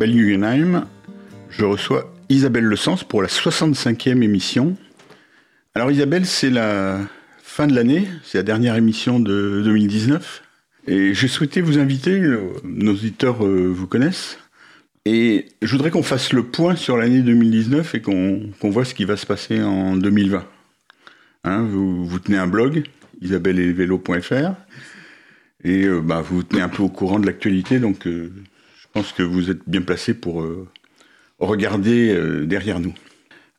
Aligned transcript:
Je 0.00 1.64
reçois 1.64 2.14
Isabelle 2.28 2.64
Le 2.64 2.76
Sens 2.76 3.02
pour 3.02 3.20
la 3.20 3.26
65e 3.26 4.22
émission. 4.22 4.76
Alors 5.74 5.90
Isabelle, 5.90 6.24
c'est 6.24 6.50
la 6.50 7.00
fin 7.42 7.66
de 7.66 7.74
l'année, 7.74 8.06
c'est 8.22 8.38
la 8.38 8.44
dernière 8.44 8.76
émission 8.76 9.18
de 9.18 9.60
2019. 9.64 10.44
Et 10.86 11.14
j'ai 11.14 11.26
souhaité 11.26 11.60
vous 11.60 11.80
inviter, 11.80 12.20
nos 12.62 12.92
auditeurs 12.92 13.44
euh, 13.44 13.66
vous 13.74 13.88
connaissent, 13.88 14.38
et 15.04 15.46
je 15.62 15.72
voudrais 15.72 15.90
qu'on 15.90 16.04
fasse 16.04 16.32
le 16.32 16.44
point 16.44 16.76
sur 16.76 16.96
l'année 16.96 17.22
2019 17.22 17.96
et 17.96 18.00
qu'on 18.00 18.52
voit 18.62 18.84
ce 18.84 18.94
qui 18.94 19.04
va 19.04 19.16
se 19.16 19.26
passer 19.26 19.60
en 19.60 19.96
2020. 19.96 20.44
Hein, 21.42 21.62
vous, 21.64 22.18
tenez 22.20 22.38
un 22.38 22.46
blog, 22.46 22.84
isabelleelvélo.fr, 23.20 24.54
et 25.64 25.84
euh, 25.86 26.00
bah, 26.00 26.20
vous 26.20 26.36
vous 26.36 26.42
tenez 26.44 26.62
un 26.62 26.68
peu 26.68 26.84
au 26.84 26.88
courant 26.88 27.18
de 27.18 27.26
l'actualité, 27.26 27.80
donc 27.80 28.06
euh, 28.06 28.30
je 28.88 29.00
pense 29.00 29.12
que 29.12 29.22
vous 29.22 29.50
êtes 29.50 29.60
bien 29.66 29.82
placé 29.82 30.14
pour 30.14 30.42
euh, 30.42 30.66
regarder 31.38 32.16
derrière 32.46 32.80
nous. 32.80 32.94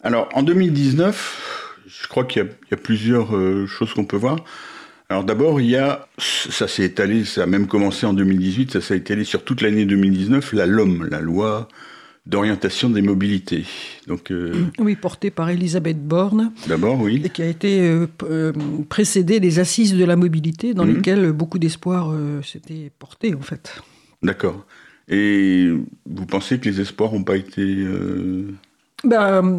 Alors, 0.02 0.30
en 0.34 0.44
2019, 0.44 1.78
je 1.88 2.08
crois 2.08 2.26
qu'il 2.26 2.44
y, 2.44 2.46
y, 2.72 2.74
a 2.74 2.78
plusieurs 2.78 3.30
choses 3.68 3.94
qu'on 3.94 4.06
peut 4.06 4.18
voir. 4.18 4.44
Alors 5.12 5.24
d'abord, 5.24 5.60
il 5.60 5.68
y 5.68 5.76
a, 5.76 6.08
ça 6.20 6.68
s'est 6.68 6.84
étalé, 6.84 7.26
ça 7.26 7.44
a 7.44 7.46
même 7.48 7.66
commencé 7.66 8.06
en 8.06 8.14
2018, 8.14 8.74
ça 8.74 8.82
s'est 8.82 8.98
étalé 8.98 9.24
sur 9.24 9.44
toute 9.44 9.62
l'année 9.62 9.86
2019, 9.86 10.54
la 10.54 10.68
LOM, 10.68 11.08
la 11.10 11.20
loi 11.20 11.68
d'orientation 12.28 12.92
des 12.92 13.02
mobilités. 13.02 13.66
Donc, 14.06 14.30
euh, 14.30 14.54
Oui, 14.78 14.96
portée 14.96 15.32
par 15.32 15.50
Elisabeth 15.50 16.00
Borne. 16.00 16.52
D'abord, 16.68 17.02
oui. 17.02 17.24
Et 17.26 17.30
qui 17.30 17.42
a 17.42 17.48
été 17.48 17.82
euh, 17.82 18.06
euh, 18.24 18.54
précédée 18.88 19.40
des 19.40 19.58
assises 19.58 19.96
de 19.96 20.06
la 20.06 20.16
mobilité, 20.16 20.76
dans 20.76 20.86
mhm. 20.86 20.98
lesquelles 20.98 21.32
beaucoup 21.32 21.58
d'espoirs 21.58 22.14
s'étaient 22.44 22.92
portés, 23.00 23.34
en 23.34 23.42
fait. 23.42 23.82
D'accord. 24.22 24.64
Et 25.10 25.70
vous 26.06 26.26
pensez 26.26 26.60
que 26.60 26.70
les 26.70 26.82
espoirs 26.82 27.12
n'ont 27.14 27.24
pas 27.24 27.38
été... 27.38 27.86
Ben, 29.04 29.58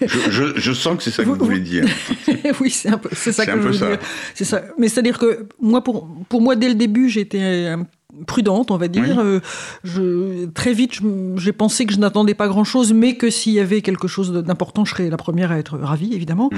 je, 0.00 0.52
je, 0.54 0.72
sens 0.72 0.96
que 0.96 1.02
c'est 1.02 1.10
ça 1.10 1.24
que 1.24 1.28
vous, 1.28 1.34
voulez 1.34 1.58
dire. 1.58 1.84
oui, 2.60 2.70
c'est 2.70 3.32
ça 3.32 3.44
que 3.44 3.52
je 3.52 3.68
veux 3.68 3.72
dire. 3.72 3.98
C'est 4.34 4.44
ça. 4.44 4.62
Mais 4.78 4.88
c'est-à-dire 4.88 5.18
que 5.18 5.48
moi, 5.60 5.82
pour, 5.82 6.08
pour 6.28 6.40
moi, 6.40 6.54
dès 6.54 6.68
le 6.68 6.76
début, 6.76 7.08
j'étais 7.08 7.40
un 7.66 7.86
prudente, 8.26 8.70
on 8.70 8.76
va 8.76 8.88
dire. 8.88 9.18
Euh, 9.18 9.40
je, 9.84 10.46
très 10.46 10.72
vite, 10.72 11.00
j'ai 11.36 11.52
pensé 11.52 11.86
que 11.86 11.92
je 11.92 11.98
n'attendais 11.98 12.34
pas 12.34 12.48
grand-chose, 12.48 12.92
mais 12.92 13.16
que 13.16 13.30
s'il 13.30 13.52
y 13.52 13.60
avait 13.60 13.82
quelque 13.82 14.08
chose 14.08 14.32
d'important, 14.32 14.84
je 14.84 14.94
serais 14.94 15.10
la 15.10 15.16
première 15.16 15.52
à 15.52 15.58
être 15.58 15.76
ravie, 15.76 16.14
évidemment. 16.14 16.50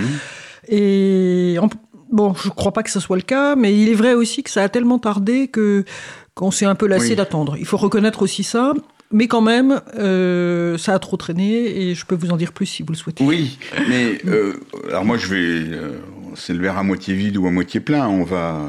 Et 0.68 1.56
bon, 2.10 2.34
je 2.34 2.48
ne 2.48 2.54
crois 2.54 2.72
pas 2.72 2.82
que 2.82 2.90
ce 2.90 3.00
soit 3.00 3.16
le 3.16 3.22
cas, 3.22 3.56
mais 3.56 3.76
il 3.76 3.88
est 3.88 3.94
vrai 3.94 4.14
aussi 4.14 4.42
que 4.42 4.50
ça 4.50 4.62
a 4.62 4.68
tellement 4.68 4.98
tardé 4.98 5.48
que 5.48 5.84
qu'on 6.34 6.50
s'est 6.50 6.66
un 6.66 6.74
peu 6.74 6.86
lassé 6.86 7.14
d'attendre. 7.14 7.56
Il 7.58 7.66
faut 7.66 7.76
reconnaître 7.76 8.22
aussi 8.22 8.42
ça. 8.42 8.72
Mais 9.14 9.28
quand 9.28 9.42
même, 9.42 9.82
euh, 9.98 10.78
ça 10.78 10.94
a 10.94 10.98
trop 10.98 11.18
traîné 11.18 11.82
et 11.82 11.94
je 11.94 12.06
peux 12.06 12.14
vous 12.14 12.30
en 12.30 12.38
dire 12.38 12.52
plus 12.52 12.64
si 12.64 12.82
vous 12.82 12.92
le 12.92 12.96
souhaitez. 12.96 13.22
Oui, 13.22 13.58
mais 13.86 14.18
euh, 14.26 14.54
alors 14.88 15.04
moi 15.04 15.18
je 15.18 15.26
vais, 15.26 15.78
c'est 16.34 16.54
le 16.54 16.60
verre 16.60 16.78
à 16.78 16.82
moitié 16.82 17.14
vide 17.14 17.36
ou 17.36 17.46
à 17.46 17.50
moitié 17.50 17.80
plein. 17.80 18.08
On 18.08 18.24
va, 18.24 18.62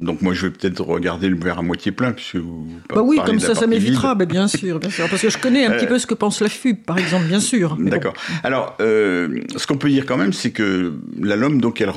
donc 0.00 0.22
moi, 0.22 0.32
je 0.32 0.46
vais 0.46 0.52
peut-être 0.52 0.80
regarder 0.82 1.28
le 1.28 1.36
verre 1.36 1.58
à 1.58 1.62
moitié 1.62 1.90
plein, 1.90 2.12
puisque 2.12 2.36
vous 2.36 2.66
Bah 2.88 3.02
oui, 3.02 3.18
comme 3.26 3.40
ça, 3.40 3.54
ça 3.54 3.66
m'évitera, 3.66 4.14
bien 4.14 4.46
sûr, 4.46 4.78
bien 4.78 4.90
sûr, 4.90 5.08
parce 5.08 5.22
que 5.22 5.30
je 5.30 5.38
connais 5.38 5.66
un 5.66 5.72
petit 5.72 5.86
euh, 5.86 5.88
peu 5.88 5.98
ce 5.98 6.06
que 6.06 6.14
pense 6.14 6.40
la 6.40 6.48
FUB, 6.48 6.76
par 6.84 6.98
exemple, 6.98 7.26
bien 7.26 7.40
sûr. 7.40 7.76
D'accord. 7.80 8.14
Alors, 8.44 8.76
euh, 8.80 9.40
ce 9.56 9.66
qu'on 9.66 9.76
peut 9.76 9.88
dire 9.88 10.06
quand 10.06 10.16
même, 10.16 10.32
c'est 10.32 10.50
que 10.50 10.94
la 11.20 11.34
LOM, 11.34 11.60
donc, 11.60 11.80
elle, 11.80 11.90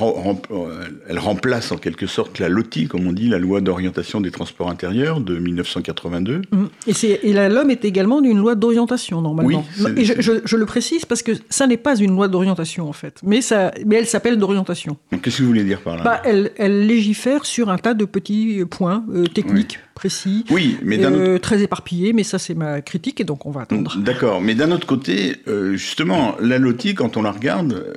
elle, 1.08 1.18
remplace 1.18 1.70
en 1.70 1.76
quelque 1.76 2.06
sorte 2.06 2.40
la 2.40 2.48
LOTI, 2.48 2.88
comme 2.88 3.06
on 3.06 3.12
dit, 3.12 3.28
la 3.28 3.38
loi 3.38 3.60
d'orientation 3.60 4.20
des 4.20 4.32
transports 4.32 4.68
intérieurs 4.68 5.20
de 5.20 5.38
1982. 5.38 6.42
Mmh. 6.50 6.64
Et, 6.88 7.28
et 7.28 7.32
la 7.32 7.48
LOM 7.48 7.70
est 7.70 7.84
également 7.84 8.20
une 8.22 8.38
loi 8.38 8.56
d'orientation, 8.56 9.20
normalement. 9.20 9.64
Oui, 9.78 9.92
et 9.96 10.04
je, 10.04 10.56
le 10.56 10.66
précise 10.66 11.04
parce 11.04 11.22
que 11.22 11.32
ça 11.50 11.66
n'est 11.68 11.76
pas 11.76 11.96
une 11.96 12.10
loi 12.10 12.26
d'orientation, 12.26 12.88
en 12.88 12.92
fait, 12.92 13.20
mais, 13.22 13.42
ça, 13.42 13.70
mais 13.86 13.96
elle 13.96 14.06
s'appelle 14.06 14.38
d'orientation. 14.38 14.96
Qu'est-ce 15.22 15.38
que 15.38 15.42
vous 15.42 15.48
voulez 15.48 15.64
dire 15.64 15.80
par 15.80 15.96
là? 15.96 16.02
Bah, 16.02 16.22
elle, 16.24 16.50
elle 16.56 16.86
légifère 16.86 17.46
sur 17.46 17.70
un 17.70 17.78
tas 17.78 17.91
de 17.94 18.04
petits 18.04 18.64
points 18.70 19.04
euh, 19.10 19.26
techniques 19.26 19.78
précis, 19.94 20.44
oui, 20.50 20.78
mais 20.82 21.04
euh, 21.04 21.38
très 21.38 21.62
éparpillés, 21.62 22.12
mais 22.12 22.22
ça 22.22 22.38
c'est 22.38 22.54
ma 22.54 22.80
critique 22.80 23.20
et 23.20 23.24
donc 23.24 23.46
on 23.46 23.50
va 23.50 23.62
attendre. 23.62 23.96
D'accord, 23.98 24.40
mais 24.40 24.54
d'un 24.54 24.70
autre 24.70 24.86
côté, 24.86 25.36
euh, 25.48 25.76
justement, 25.76 26.36
la 26.40 26.58
LOTI, 26.58 26.94
quand 26.94 27.16
on 27.16 27.22
la 27.22 27.32
regarde, 27.32 27.94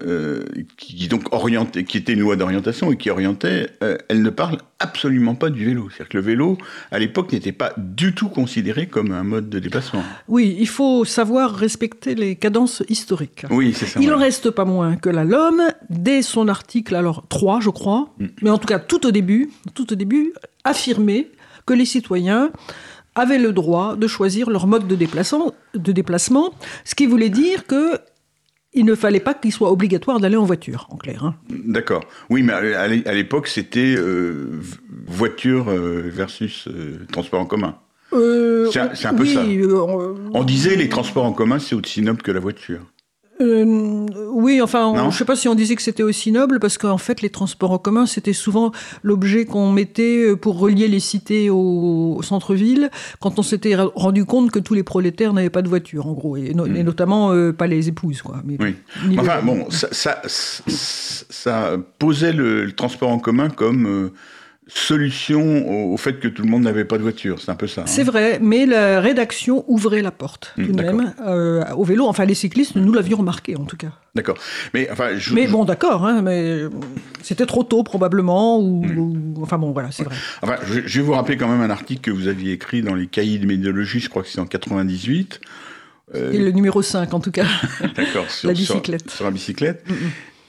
qui 0.77 1.07
donc 1.07 1.33
orientait, 1.33 1.83
qui 1.83 1.97
était 1.97 2.13
une 2.13 2.19
loi 2.19 2.35
d'orientation 2.35 2.91
et 2.91 2.97
qui 2.97 3.09
orientait, 3.09 3.69
elle 4.09 4.21
ne 4.21 4.29
parle 4.29 4.57
absolument 4.79 5.35
pas 5.35 5.49
du 5.49 5.65
vélo. 5.65 5.89
C'est-à-dire 5.89 6.09
que 6.09 6.17
le 6.17 6.23
vélo, 6.23 6.57
à 6.91 6.99
l'époque, 6.99 7.31
n'était 7.31 7.51
pas 7.51 7.73
du 7.77 8.13
tout 8.13 8.29
considéré 8.29 8.87
comme 8.87 9.11
un 9.11 9.23
mode 9.23 9.49
de 9.49 9.59
déplacement. 9.59 10.03
Oui, 10.27 10.55
il 10.59 10.67
faut 10.67 11.05
savoir 11.05 11.55
respecter 11.55 12.15
les 12.15 12.35
cadences 12.35 12.83
historiques. 12.89 13.45
Oui, 13.49 13.73
c'est 13.75 13.85
ça. 13.85 13.99
Il 14.01 14.09
n'en 14.09 14.17
reste 14.17 14.51
pas 14.51 14.65
moins 14.65 14.95
que 14.95 15.09
la 15.09 15.23
LOM, 15.23 15.61
dès 15.89 16.21
son 16.21 16.47
article 16.47 16.95
alors 16.95 17.25
3, 17.29 17.59
je 17.61 17.69
crois, 17.69 18.13
mm. 18.19 18.25
mais 18.41 18.49
en 18.49 18.57
tout 18.57 18.67
cas 18.67 18.79
tout 18.79 19.05
au 19.05 19.11
début, 19.11 19.49
tout 19.73 19.91
au 19.91 19.95
début, 19.95 20.33
affirmait 20.63 21.29
que 21.65 21.73
les 21.73 21.85
citoyens 21.85 22.51
avaient 23.15 23.39
le 23.39 23.53
droit 23.53 23.95
de 23.95 24.07
choisir 24.07 24.49
leur 24.49 24.67
mode 24.67 24.87
de 24.87 24.95
déplacement, 24.95 25.53
de 25.73 25.91
déplacement 25.91 26.53
ce 26.83 26.95
qui 26.95 27.05
voulait 27.05 27.29
dire 27.29 27.65
que 27.65 27.99
il 28.75 28.83
ne 28.83 28.93
fallait 28.93 29.21
pas 29.21 29.33
qu'il 29.33 29.53
soit 29.53 29.71
obligatoire 29.71 30.19
d'aller 30.19 30.35
en 30.35 30.43
voiture, 30.43 30.87
en 30.91 30.97
clair. 30.97 31.23
Hein. 31.23 31.35
D'accord. 31.49 32.03
Oui, 32.29 32.43
mais 32.43 32.53
à 32.53 33.13
l'époque, 33.13 33.47
c'était 33.47 33.95
euh, 33.97 34.59
voiture 35.07 35.69
euh, 35.69 36.03
versus 36.05 36.67
euh, 36.67 36.99
transport 37.11 37.39
en 37.39 37.45
commun. 37.45 37.77
c'est 38.11 39.05
un, 39.05 39.13
peu 39.13 39.25
ça. 39.25 39.43
On 40.33 40.43
disait 40.43 40.75
les 40.75 40.89
transports 40.89 41.23
en 41.23 41.31
commun, 41.31 41.57
c'est 41.57 41.73
aussi 41.73 42.01
noble 42.01 42.21
que 42.21 42.31
la 42.31 42.41
voiture. 42.41 42.81
Euh, 43.41 44.05
oui, 44.31 44.61
enfin, 44.61 44.93
je 44.95 45.05
ne 45.05 45.11
sais 45.11 45.25
pas 45.25 45.35
si 45.35 45.47
on 45.47 45.55
disait 45.55 45.75
que 45.75 45.81
c'était 45.81 46.03
aussi 46.03 46.31
noble, 46.31 46.59
parce 46.59 46.77
qu'en 46.77 46.97
fait, 46.97 47.21
les 47.21 47.29
transports 47.29 47.71
en 47.71 47.77
commun, 47.77 48.05
c'était 48.05 48.33
souvent 48.33 48.71
l'objet 49.03 49.45
qu'on 49.45 49.71
mettait 49.71 50.23
euh, 50.23 50.35
pour 50.35 50.57
relier 50.57 50.87
les 50.87 50.99
cités 51.01 51.49
au, 51.49 52.19
centre-ville, 52.21 52.89
quand 53.19 53.37
on 53.37 53.43
s'était 53.43 53.75
rendu 53.75 54.25
compte 54.25 54.51
que 54.51 54.59
tous 54.59 54.73
les 54.73 54.83
prolétaires 54.83 55.33
n'avaient 55.33 55.49
pas 55.49 55.61
de 55.61 55.67
voiture, 55.67 56.07
en 56.07 56.13
gros, 56.13 56.37
et, 56.37 56.53
hmm. 56.53 56.81
notamment 56.81 57.33
euh, 57.33 57.51
pas 57.51 57.67
les 57.67 57.89
épouses. 57.89 58.21
Quoi. 58.21 58.41
Mais, 58.45 58.57
oui. 58.59 58.75
Enfin, 59.19 59.41
bon, 59.43 59.67
ça, 59.69 60.21
ça, 60.27 61.77
posait 61.99 62.33
le, 62.33 62.71
transport 62.71 63.09
en 63.09 63.19
commun 63.19 63.49
comme 63.49 64.11
solution 64.67 65.91
au, 65.91 65.97
fait 65.97 66.19
que 66.19 66.27
tout 66.27 66.41
le 66.41 66.49
monde 66.49 66.63
n'avait 66.63 66.85
pas 66.85 66.97
de 66.97 67.03
voiture. 67.03 67.39
C'est 67.39 67.51
un 67.51 67.55
peu 67.55 67.67
ça. 67.67 67.81
Hein. 67.81 67.87
C'est 67.87 68.03
vrai, 68.03 68.39
mais 68.41 68.65
la 68.65 68.99
rédaction 68.99 69.63
ouvrait 69.67 70.01
la 70.01 70.11
porte 70.11 70.53
tout 70.55 70.71
de 70.71 70.81
même 70.81 71.13
euh, 71.25 71.63
au 71.75 71.83
vélo. 71.83 72.07
Enfin, 72.07 72.25
les 72.25 72.33
cyclistes, 72.33 72.75
nous 72.75 72.93
l'avions 72.93 73.17
remarqué 73.17 73.55
en 73.55 73.65
tout 73.65 73.77
cas. 73.77 73.91
D'accord. 74.15 74.37
Mais 74.73 74.89
enfin, 74.91 75.09
mais 75.33 75.47
bon, 75.47 75.65
d'accord. 75.65 76.05
Hein, 76.05 76.21
mais 76.21 76.61
c'était 77.21 77.45
trop 77.45 77.63
tôt 77.63 77.83
probablement, 77.83 78.59
ou, 78.59 79.35
enfin 79.41 79.57
bon, 79.57 79.71
voilà, 79.71 79.91
c'est 79.91 80.03
vrai. 80.03 80.15
Enfin, 80.41 80.55
je, 80.65 80.99
vais 80.99 81.05
vous 81.05 81.13
rappeler 81.13 81.37
quand 81.37 81.47
même 81.47 81.61
un 81.61 81.69
article 81.69 82.01
que 82.01 82.11
vous 82.11 82.27
aviez 82.27 82.53
écrit 82.53 82.81
dans 82.81 82.95
les 82.95 83.07
cahiers 83.07 83.39
de 83.39 83.45
médiologie. 83.45 83.99
Je 83.99 84.09
crois 84.09 84.23
que 84.23 84.29
c'est 84.29 84.39
en 84.39 84.45
98. 84.45 85.41
Euh... 86.13 86.31
Et 86.31 86.37
le 86.37 86.51
numéro 86.51 86.81
5 86.81 87.13
en 87.13 87.19
tout 87.19 87.31
cas. 87.31 87.45
D'accord. 87.95 88.25
la 88.43 88.53
bicyclette. 88.53 89.11
Sur, 89.11 89.25
la 89.25 89.31
bicyclette 89.31 89.85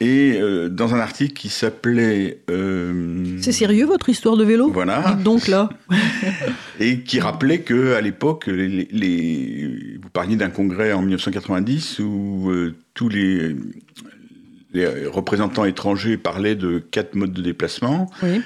et 0.01 0.39
euh, 0.39 0.69
dans 0.69 0.95
un 0.95 0.99
article 0.99 1.33
qui 1.33 1.49
s'appelait... 1.49 2.41
Euh, 2.51 3.39
C'est 3.41 3.53
sérieux 3.53 3.87
votre 3.87 4.09
histoire 4.09 4.37
de 4.37 4.45
vélo? 4.45 4.71
Voilà. 4.71 5.17
donc 5.25 5.49
là. 5.49 5.71
et 6.81 7.01
qui 7.01 7.19
rappelait 7.19 7.61
que 7.61 7.95
à 7.95 8.03
l'époque, 8.03 8.47
les, 8.47 9.99
vous 10.03 10.11
parliez 10.11 10.37
d'un 10.37 10.51
congrès 10.51 10.93
en 10.93 11.01
1990 11.01 12.01
où 12.01 12.51
euh, 12.51 12.75
tous 12.93 13.09
les, 13.09 13.57
les, 14.75 15.07
représentants 15.07 15.65
étrangers 15.65 16.19
parlaient 16.19 16.57
de 16.57 16.79
quatre 16.79 17.15
modes 17.15 17.33
de 17.33 17.43
déplacement. 17.43 18.11
Oui. 18.23 18.43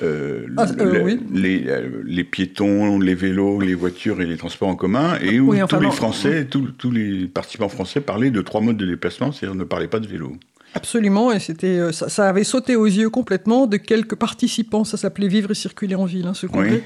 Ah, 0.00 0.64
oui. 1.02 1.20
les, 1.34 1.66
les, 2.04 2.24
piétons, 2.24 2.98
les 2.98 3.14
vélos, 3.14 3.60
les 3.60 3.74
voitures 3.74 4.22
et 4.22 4.26
les 4.26 4.38
transports 4.38 4.68
en 4.68 4.74
commun, 4.74 5.18
et 5.20 5.38
où 5.38 5.54
tous 5.66 5.80
les 5.80 5.90
Français, 5.90 6.46
tous 6.46 6.90
les 6.90 7.26
participants 7.26 7.68
français 7.68 8.00
parlaient 8.00 8.30
de 8.30 8.40
trois 8.40 8.62
modes 8.62 8.78
de 8.78 8.86
déplacement, 8.86 9.32
c'est-à-dire 9.32 9.54
ne 9.54 9.64
parlaient 9.64 9.88
pas 9.88 10.00
de 10.00 10.06
vélo. 10.06 10.38
Absolument, 10.74 11.32
et 11.32 11.38
c'était 11.38 11.78
euh, 11.78 11.92
ça, 11.92 12.28
avait 12.28 12.44
sauté 12.44 12.76
aux 12.76 12.86
yeux 12.86 13.10
complètement 13.10 13.66
de 13.66 13.76
quelques 13.76 14.14
participants. 14.14 14.84
Ça 14.84 14.96
s'appelait 14.96 15.28
Vivre 15.28 15.50
et 15.50 15.54
circuler 15.54 15.94
en 15.94 16.06
ville, 16.06 16.26
hein, 16.26 16.34
ce 16.34 16.46
congrès. 16.46 16.82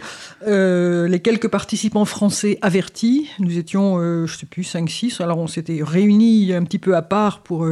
Euh, 0.47 1.07
les 1.07 1.21
quelques 1.21 1.49
participants 1.49 2.05
français 2.05 2.59
avertis, 2.63 3.29
nous 3.39 3.59
étions, 3.59 3.99
euh, 3.99 4.27
je 4.27 4.37
sais 4.37 4.47
plus, 4.47 4.63
5-6. 4.63 5.23
Alors 5.23 5.39
on 5.39 5.47
s'était 5.47 5.81
réunis 5.83 6.53
un 6.53 6.65
petit 6.65 6.79
peu 6.79 6.97
à 6.97 7.03
part 7.03 7.43
pour 7.43 7.67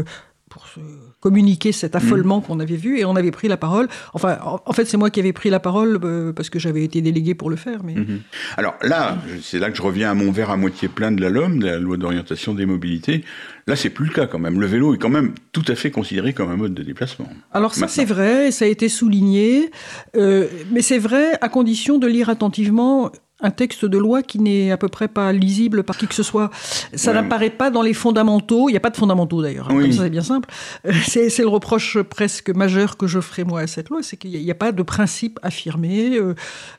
pour 0.48 0.68
se 0.68 0.80
communiquer 1.24 1.72
cet 1.72 1.96
affolement 1.96 2.42
qu'on 2.42 2.60
avait 2.60 2.76
vu 2.76 2.98
et 2.98 3.06
on 3.06 3.16
avait 3.16 3.30
pris 3.30 3.48
la 3.48 3.56
parole. 3.56 3.88
Enfin, 4.12 4.36
en, 4.42 4.72
fait, 4.74 4.84
c'est 4.84 4.98
moi 4.98 5.08
qui 5.08 5.20
avais 5.20 5.32
pris 5.32 5.48
la 5.48 5.58
parole 5.58 5.98
parce 6.36 6.50
que 6.50 6.58
j'avais 6.58 6.84
été 6.84 7.00
délégué 7.00 7.34
pour 7.34 7.48
le 7.48 7.56
faire. 7.56 7.82
Mais... 7.82 7.94
Mhm. 7.94 8.20
Alors 8.58 8.74
là, 8.82 9.16
c'est 9.42 9.58
là 9.58 9.70
que 9.70 9.76
je 9.78 9.80
reviens 9.80 10.10
à 10.10 10.14
mon 10.14 10.32
verre 10.32 10.50
à 10.50 10.58
moitié 10.58 10.88
plein 10.88 11.12
de 11.12 11.22
la 11.22 11.30
LOM, 11.30 11.60
de 11.60 11.64
la 11.64 11.78
loi 11.78 11.96
d'orientation 11.96 12.52
des 12.52 12.66
mobilités. 12.66 13.24
Là, 13.66 13.74
c'est 13.74 13.88
plus 13.88 14.04
le 14.04 14.12
cas 14.12 14.26
quand 14.26 14.38
même. 14.38 14.60
Le 14.60 14.66
vélo 14.66 14.94
est 14.94 14.98
quand 14.98 15.08
même 15.08 15.32
tout 15.52 15.64
à 15.66 15.74
fait 15.74 15.90
considéré 15.90 16.34
comme 16.34 16.50
un 16.50 16.56
mode 16.56 16.74
de 16.74 16.82
déplacement. 16.82 17.26
Alors 17.54 17.74
ça, 17.74 17.88
c'est 17.88 18.04
vrai, 18.04 18.50
ça 18.50 18.66
a 18.66 18.68
été 18.68 18.90
souligné, 18.90 19.70
euh, 20.16 20.46
mais 20.72 20.82
c'est 20.82 20.98
vrai 20.98 21.38
à 21.40 21.48
condition 21.48 21.96
de 21.96 22.06
lire 22.06 22.28
attentivement 22.28 23.10
un 23.44 23.50
texte 23.50 23.84
de 23.84 23.98
loi 23.98 24.22
qui 24.22 24.38
n'est 24.38 24.70
à 24.70 24.76
peu 24.76 24.88
près 24.88 25.06
pas 25.06 25.32
lisible 25.32 25.84
par 25.84 25.98
qui 25.98 26.06
que 26.06 26.14
ce 26.14 26.22
soit. 26.22 26.50
Ça 26.94 27.12
n'apparaît 27.12 27.50
pas 27.50 27.70
dans 27.70 27.82
les 27.82 27.92
fondamentaux. 27.92 28.68
Il 28.68 28.72
n'y 28.72 28.78
a 28.78 28.80
pas 28.80 28.90
de 28.90 28.96
fondamentaux 28.96 29.42
d'ailleurs. 29.42 29.70
Hein, 29.70 29.92
ça, 29.92 30.04
c'est 30.04 30.10
bien 30.10 30.22
simple. 30.22 30.48
Euh, 30.86 30.92
c'est 31.06 31.38
le 31.38 31.48
reproche 31.48 32.00
presque 32.00 32.50
majeur 32.50 32.96
que 32.96 33.06
je 33.06 33.20
ferai 33.20 33.44
moi 33.44 33.60
à 33.60 33.66
cette 33.66 33.90
loi, 33.90 34.02
c'est 34.02 34.16
qu'il 34.16 34.30
n'y 34.30 34.50
a, 34.50 34.54
pas 34.54 34.72
de 34.72 34.82
principe 34.82 35.38
affirmé 35.42 36.16
euh, 36.16 36.34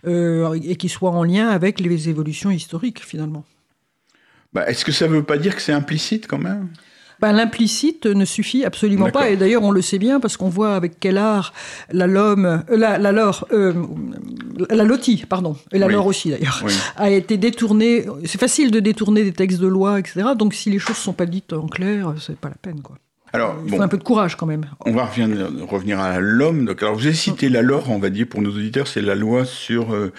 euh, 0.07 0.59
et 0.63 0.75
qui 0.75 0.89
soit 0.89 1.11
en 1.11 1.23
lien 1.23 1.49
avec 1.49 1.79
les 1.79 2.09
évolutions 2.09 2.49
historiques 2.49 3.05
finalement. 3.05 3.45
Bah, 4.53 4.67
Est-ce 4.67 4.85
que 4.85 4.91
ça 4.91 5.07
ne 5.07 5.13
veut 5.13 5.23
pas 5.23 5.37
dire 5.37 5.55
que 5.55 5.61
c'est 5.61 5.73
implicite 5.73 6.27
quand 6.27 6.39
même? 6.39 6.69
Ben, 7.19 7.33
L'implicite 7.33 8.05
ne 8.05 8.25
suffit 8.25 8.65
absolument 8.65 9.09
pas. 9.09 9.29
Et 9.29 9.37
d'ailleurs, 9.37 9.63
on 9.63 9.71
le 9.71 9.81
sait 9.81 9.99
bien 9.99 10.19
parce 10.19 10.37
qu'on 10.37 10.49
voit 10.49 10.75
avec 10.75 10.99
quel 10.99 11.17
art 11.17 11.53
la 11.91 12.07
LOM, 12.07 12.45
euh, 12.45 12.57
la, 12.69 12.97
la, 12.97 13.11
LOR, 13.11 13.47
euh, 13.51 13.73
la 14.69 14.83
LOTI, 14.83 15.25
pardon, 15.27 15.55
et 15.71 15.79
la 15.79 15.87
LOR 15.87 16.05
aussi 16.05 16.29
d'ailleurs, 16.29 16.63
a 16.97 17.09
été 17.09 17.37
détournée. 17.37 18.05
C'est 18.25 18.39
facile 18.39 18.71
de 18.71 18.79
détourner 18.79 19.23
des 19.23 19.33
textes 19.33 19.59
de 19.59 19.67
loi, 19.67 19.99
etc. 19.99 20.29
Donc 20.37 20.53
si 20.53 20.69
les 20.69 20.79
choses 20.79 20.97
ne 20.97 21.01
sont 21.01 21.13
pas 21.13 21.25
dites 21.25 21.53
en 21.53 21.67
clair, 21.67 22.13
c'est 22.19 22.37
pas 22.37 22.49
la 22.49 22.55
peine. 22.55 22.81
Quoi. 22.81 22.97
Alors, 23.35 23.55
Il 23.65 23.75
faut 23.75 23.81
un 23.81 23.87
peu 23.89 23.97
de 23.97 24.03
courage 24.03 24.37
quand 24.37 24.45
même. 24.45 24.65
On 24.85 24.93
va 24.93 25.05
revenir, 25.05 25.99
à 25.99 26.19
l'homme. 26.19 26.73
Alors, 26.79 26.95
vous 26.95 27.05
avez 27.05 27.15
cité 27.15 27.49
la 27.49 27.61
LOR, 27.61 27.89
on 27.89 27.99
va 27.99 28.09
dire 28.09 28.27
pour 28.27 28.41
nos 28.41 28.51
auditeurs, 28.51 28.87
c'est 28.87 29.01
la 29.01 29.15
loi 29.15 29.43
sur 29.45 29.93
euh, 29.93 30.13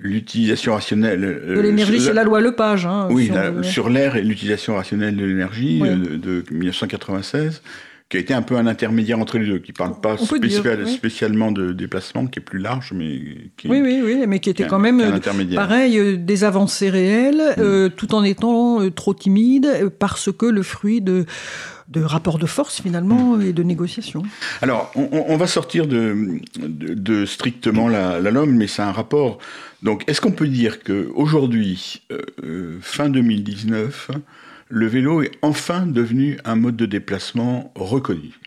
l'utilisation 0.00 0.74
rationnelle 0.74 1.24
euh, 1.24 1.56
de 1.56 1.60
l'énergie, 1.60 2.00
c'est 2.00 2.12
la 2.12 2.24
loi 2.24 2.40
Lepage. 2.40 2.86
Hein, 2.86 3.08
oui, 3.10 3.30
sur 3.62 3.88
l'air 3.88 4.16
et 4.16 4.22
l'utilisation 4.22 4.76
rationnelle 4.76 5.16
de 5.16 5.24
l'énergie 5.24 5.80
euh, 5.84 6.18
de, 6.18 6.44
1996 6.50 7.62
qui 8.08 8.16
a 8.16 8.20
été 8.20 8.32
un 8.32 8.40
peu 8.40 8.56
un 8.56 8.66
intermédiaire 8.66 9.18
entre 9.18 9.36
les 9.36 9.46
deux, 9.46 9.58
qui 9.58 9.72
ne 9.72 9.76
parle 9.76 10.00
pas 10.00 10.16
spécialement 10.16 11.52
de 11.52 11.72
déplacement, 11.72 12.26
qui 12.26 12.38
est 12.38 12.42
plus 12.42 12.58
large, 12.58 12.94
mais 12.94 13.20
qui 13.58 13.68
oui, 13.68 13.82
oui, 13.82 14.00
oui, 14.02 14.24
mais 14.26 14.38
qui 14.38 14.48
était 14.48 14.66
quand 14.66 14.78
même 14.78 15.20
pareil 15.54 16.16
des 16.16 16.44
avancées 16.44 16.88
réelles, 16.88 17.54
mm. 17.58 17.90
tout 17.96 18.14
en 18.14 18.24
étant 18.24 18.88
trop 18.92 19.12
timide, 19.12 19.90
parce 19.98 20.32
que 20.32 20.46
le 20.46 20.62
fruit 20.62 21.02
de 21.02 21.26
de 21.88 22.02
rapport 22.02 22.38
de 22.38 22.46
force 22.46 22.80
finalement 22.80 23.36
mm. 23.36 23.42
et 23.42 23.52
de 23.52 23.62
négociation. 23.62 24.22
Alors, 24.62 24.92
on, 24.94 25.36
va 25.36 25.46
sortir 25.46 25.86
de, 25.86 26.40
de, 26.58 27.24
strictement 27.24 27.88
la, 27.88 28.20
la 28.20 28.30
LOM, 28.30 28.54
mais 28.54 28.66
c'est 28.66 28.82
un 28.82 28.92
rapport. 28.92 29.38
Donc, 29.82 30.04
est-ce 30.06 30.20
qu'on 30.20 30.32
peut 30.32 30.48
dire 30.48 30.82
qu'aujourd'hui, 30.82 32.02
euh, 32.12 32.20
euh, 32.44 32.78
fin 32.82 33.08
2019, 33.08 34.10
le 34.70 34.86
vélo 34.86 35.22
est 35.22 35.32
enfin 35.42 35.86
devenu 35.86 36.38
un 36.44 36.56
mode 36.56 36.76
de 36.76 36.86
déplacement 36.86 37.72
reconnu. 37.74 38.38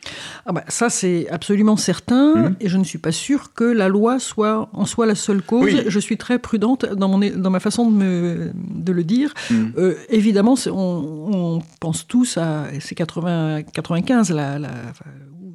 Ah 0.46 0.52
bah, 0.52 0.64
ça, 0.68 0.90
c'est 0.90 1.28
absolument 1.30 1.78
certain, 1.78 2.36
mmh. 2.36 2.56
et 2.60 2.70
je 2.70 2.78
ne 2.78 2.84
suis 2.84 3.00
pas 3.00 3.12
sûr 3.12 3.54
que 3.54 3.64
la 3.64 3.88
loi 3.88 4.20
soit 4.20 4.70
en 4.74 4.86
soit 4.86 5.06
la 5.06 5.16
seule 5.16 5.42
cause. 5.42 5.84
Je 5.88 6.00
suis 6.00 6.18
très 6.18 6.40
prudente 6.40 6.86
dans, 6.86 7.08
mon, 7.08 7.20
dans 7.20 7.50
ma 7.50 7.60
façon 7.60 7.90
de, 7.90 7.96
me, 7.96 8.52
de 8.54 8.92
le 8.92 9.04
dire. 9.04 9.34
Mmh. 9.50 9.66
Euh, 9.78 9.96
évidemment, 10.10 10.56
on, 10.68 11.62
pense 11.80 12.08
tous 12.08 12.38
à 12.38 12.68
ces 12.80 12.96
80, 12.96 13.64
95, 13.74 14.32
la, 14.32 14.60
la, 14.60 14.70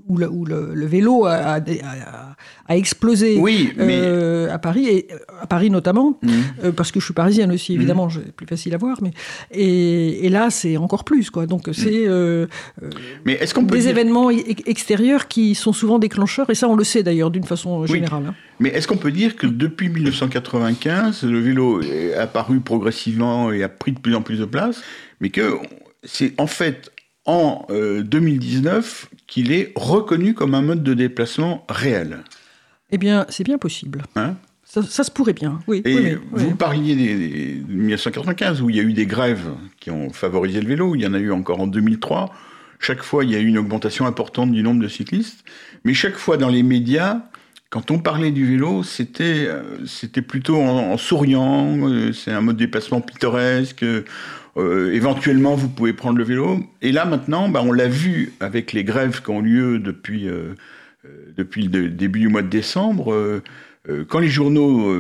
où 0.09 0.19
le, 0.19 0.29
où 0.29 0.45
le, 0.45 0.87
vélo 0.87 1.27
a, 1.27 1.35
a, 1.35 1.61
a, 2.69 2.77
explosé 2.77 3.39
oui, 3.39 3.73
mais... 3.77 3.99
euh, 4.01 4.53
à 4.53 4.59
Paris, 4.59 4.87
et 4.87 5.09
à 5.41 5.47
Paris 5.47 5.71
notamment, 5.71 6.19
mmh. 6.23 6.31
euh, 6.65 6.73
parce 6.73 6.93
que 6.93 7.01
je 7.01 7.05
suis 7.05 7.15
parisienne 7.15 7.51
aussi, 7.53 7.73
mmh. 7.73 7.77
évidemment, 7.77 8.09
c'est 8.11 8.33
plus 8.33 8.47
facile 8.47 8.75
à 8.75 8.79
voir, 8.79 8.99
mais 9.03 9.11
et, 9.51 10.27
et 10.27 10.29
là 10.29 10.51
c'est 10.51 10.77
encore 10.77 11.05
plus 11.05 11.31
quoi. 11.31 11.47
Donc 11.47 11.69
c'est 11.73 11.91
mmh. 11.91 12.11
euh, 12.11 12.47
mais 13.25 13.35
est-ce 13.35 13.55
qu'on 13.55 13.63
des 13.63 13.89
événements 13.89 14.31
extérieurs 14.31 15.29
qui 15.29 15.55
sont 15.55 15.73
souvent 15.73 15.99
déclencheurs, 15.99 16.51
et 16.51 16.55
ça 16.55 16.69
on 16.69 16.77
le 16.77 16.85
sait 16.85 17.03
d'ailleurs 17.03 17.31
d'une 17.31 17.45
façon 17.45 17.85
générale. 17.87 18.25
Hein. 18.29 18.35
Mais 18.61 18.71
est-ce 18.71 18.89
qu'on 18.89 18.97
peut 18.97 19.13
dire 19.13 19.37
que 19.37 19.47
depuis 19.47 19.89
1995, 19.89 21.25
le 21.25 21.41
vélo 21.41 21.83
est 21.83 22.15
apparu 22.15 22.61
progressivement 22.61 23.53
et 23.53 23.63
a 23.63 23.69
pris 23.69 23.93
de 23.93 23.99
plus 23.99 24.15
en 24.15 24.23
plus 24.23 24.39
de 24.39 24.45
place, 24.45 24.83
mais 25.21 25.31
que 25.31 25.57
c'est 26.05 26.33
en 26.41 26.47
fait 26.47 26.91
en 27.27 27.67
2019 27.69 29.09
euh, 29.11 29.16
qu'il 29.27 29.53
est 29.53 29.73
reconnu 29.75 30.35
comme 30.35 30.55
un 30.55 30.63
mode 30.63 30.83
de 30.83 30.95
déplacement 30.95 31.65
réel. 31.69 32.19
Eh 32.91 32.99
bien, 32.99 33.27
c'est 33.29 33.45
bien 33.45 33.59
possible. 33.59 34.03
Hein 34.15 34.37
ça, 34.65 35.05
se 35.05 35.11
pourrait 35.11 35.33
bien, 35.33 35.61
oui. 35.69 35.81
Et 35.85 36.17
vous 36.33 36.57
parliez 36.57 36.95
de 36.95 37.73
1995, 37.73 38.63
où 38.63 38.71
il 38.71 38.77
y 38.77 38.81
a 38.81 38.83
eu 38.83 38.93
des 38.93 39.07
grèves 39.07 39.49
qui 39.81 39.91
ont 39.91 40.11
favorisé 40.11 40.61
le 40.61 40.69
vélo. 40.69 40.95
Il 40.95 41.03
y 41.03 41.07
en 41.07 41.15
a 41.15 41.19
eu 41.19 41.33
encore 41.33 41.61
en 41.61 41.67
2003. 41.67 42.35
Chaque 42.79 43.03
fois, 43.03 43.25
il 43.25 43.31
y 43.31 43.37
a 43.37 43.39
eu 43.39 43.47
une 43.47 43.59
augmentation 43.59 44.07
importante 44.07 44.53
du 44.53 44.63
nombre 44.63 44.83
de 44.83 44.89
cyclistes. 44.89 45.45
Mais 45.85 45.95
chaque 45.95 46.17
fois, 46.17 46.37
dans 46.37 46.49
les 46.49 46.63
médias, 46.63 47.23
quand 47.71 47.91
on 47.91 47.99
parlait 48.01 48.33
du 48.33 48.45
vélo, 48.45 48.83
c'était 48.83 49.47
euh, 49.49 50.23
plutôt 50.27 50.61
en, 50.61 50.97
souriant. 50.99 51.89
Euh, 51.89 52.13
c'est 52.13 52.33
un 52.33 52.41
mode 52.41 52.57
de 52.57 52.65
déplacement 52.65 53.01
pittoresque. 53.01 53.85
Euh, 54.57 54.93
éventuellement, 54.93 55.55
vous 55.55 55.69
pouvez 55.69 55.93
prendre 55.93 56.19
le 56.19 56.25
vélo. 56.25 56.61
Et 56.81 56.93
là, 56.93 57.05
maintenant, 57.05 57.49
bah, 57.49 57.63
on 57.65 57.73
l'a 57.73 57.89
vu 57.89 58.33
avec 58.41 58.73
les 58.73 58.85
grèves 58.85 59.23
qui 59.23 59.31
ont 59.31 59.41
lieu 59.41 59.79
depuis, 59.79 60.29
euh, 60.29 60.55
euh, 61.05 61.33
depuis 61.37 61.69
le 61.69 61.91
début 61.91 62.21
du 62.21 62.29
mois 62.29 62.43
de 62.43 62.49
décembre. 62.49 63.43
quand 64.09 64.19
les 64.19 64.29
journaux 64.29 64.93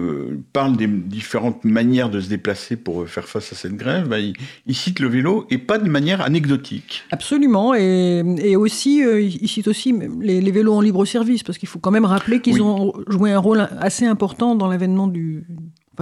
parlent 0.53 0.77
des 0.77 0.87
différentes 0.87 1.65
manières 1.65 2.09
de 2.09 2.21
se 2.21 2.29
déplacer 2.29 2.77
pour 2.77 3.09
faire 3.09 3.27
face 3.27 3.53
à 3.53 3.57
cette 3.57 3.75
grève, 3.75 4.07
bah, 4.07 4.19
ils, 4.21 4.75
citent 4.77 5.01
le 5.01 5.09
vélo 5.09 5.45
et 5.51 5.59
pas 5.59 5.79
de 5.79 5.89
manière 5.89 6.21
anecdotique. 6.21 7.03
Absolument. 7.11 7.75
Et, 7.75 8.23
et 8.39 8.55
aussi, 8.55 8.99
ils 8.99 9.49
citent 9.49 9.67
aussi 9.67 9.93
les, 10.21 10.53
vélos 10.53 10.73
en 10.73 10.81
libre 10.81 11.05
service, 11.05 11.43
parce 11.43 11.59
qu'il 11.59 11.69
faut 11.69 11.81
quand 11.81 11.91
même 11.91 12.05
rappeler 12.05 12.41
qu'ils 12.41 12.63
ont 12.63 12.93
joué 13.09 13.33
un 13.33 13.41
rôle 13.41 13.69
assez 13.81 14.07
important 14.07 14.55
dans 14.55 14.69
l'avènement 14.69 15.09
du, 15.09 15.45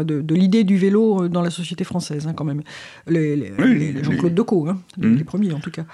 de, 0.03 0.35
l'idée 0.35 0.65
du 0.65 0.77
vélo 0.77 1.25
euh, 1.25 1.29
dans 1.29 1.43
la 1.43 1.51
société 1.51 1.85
française, 1.85 2.27
hein, 2.27 2.33
quand 2.35 2.45
même. 2.45 2.63
Les, 3.07 3.53
Jean-Claude 4.03 4.35
Decaux, 4.35 4.69
hein, 4.69 4.79
hmm. 4.97 5.17
les, 5.17 5.25
premiers 5.25 5.53
en 5.53 5.61
tout 5.61 5.71
cas. 5.71 5.85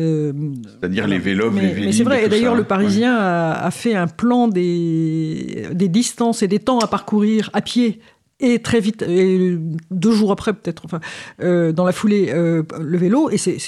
Euh, 0.00 0.32
C'est-à-dire 0.78 1.06
les 1.06 1.18
vélos, 1.18 1.50
mais, 1.50 1.74
les 1.74 1.86
Mais 1.86 1.92
c'est 1.92 2.04
vrai, 2.04 2.26
et 2.26 2.28
d'ailleurs, 2.28 2.54
le 2.54 2.64
Parisien 2.64 3.16
a, 3.16 3.70
fait 3.70 3.94
un 3.94 4.06
plan 4.06 4.46
des, 4.46 5.66
des 5.72 5.88
distances 5.88 6.42
et 6.42 6.48
des 6.48 6.58
temps 6.58 6.78
à 6.78 6.86
parcourir 6.86 7.50
à 7.54 7.62
pied 7.62 8.00
et 8.40 8.60
très 8.60 8.78
vite, 8.78 9.02
et 9.02 9.58
deux 9.90 10.12
jours 10.12 10.30
après 10.30 10.52
peut-être, 10.52 10.84
enfin, 10.84 11.00
euh, 11.42 11.72
dans 11.72 11.84
la 11.84 11.90
foulée, 11.90 12.30
le 12.32 12.98
vélo, 12.98 13.30
et 13.30 13.38
c'est 13.38 13.58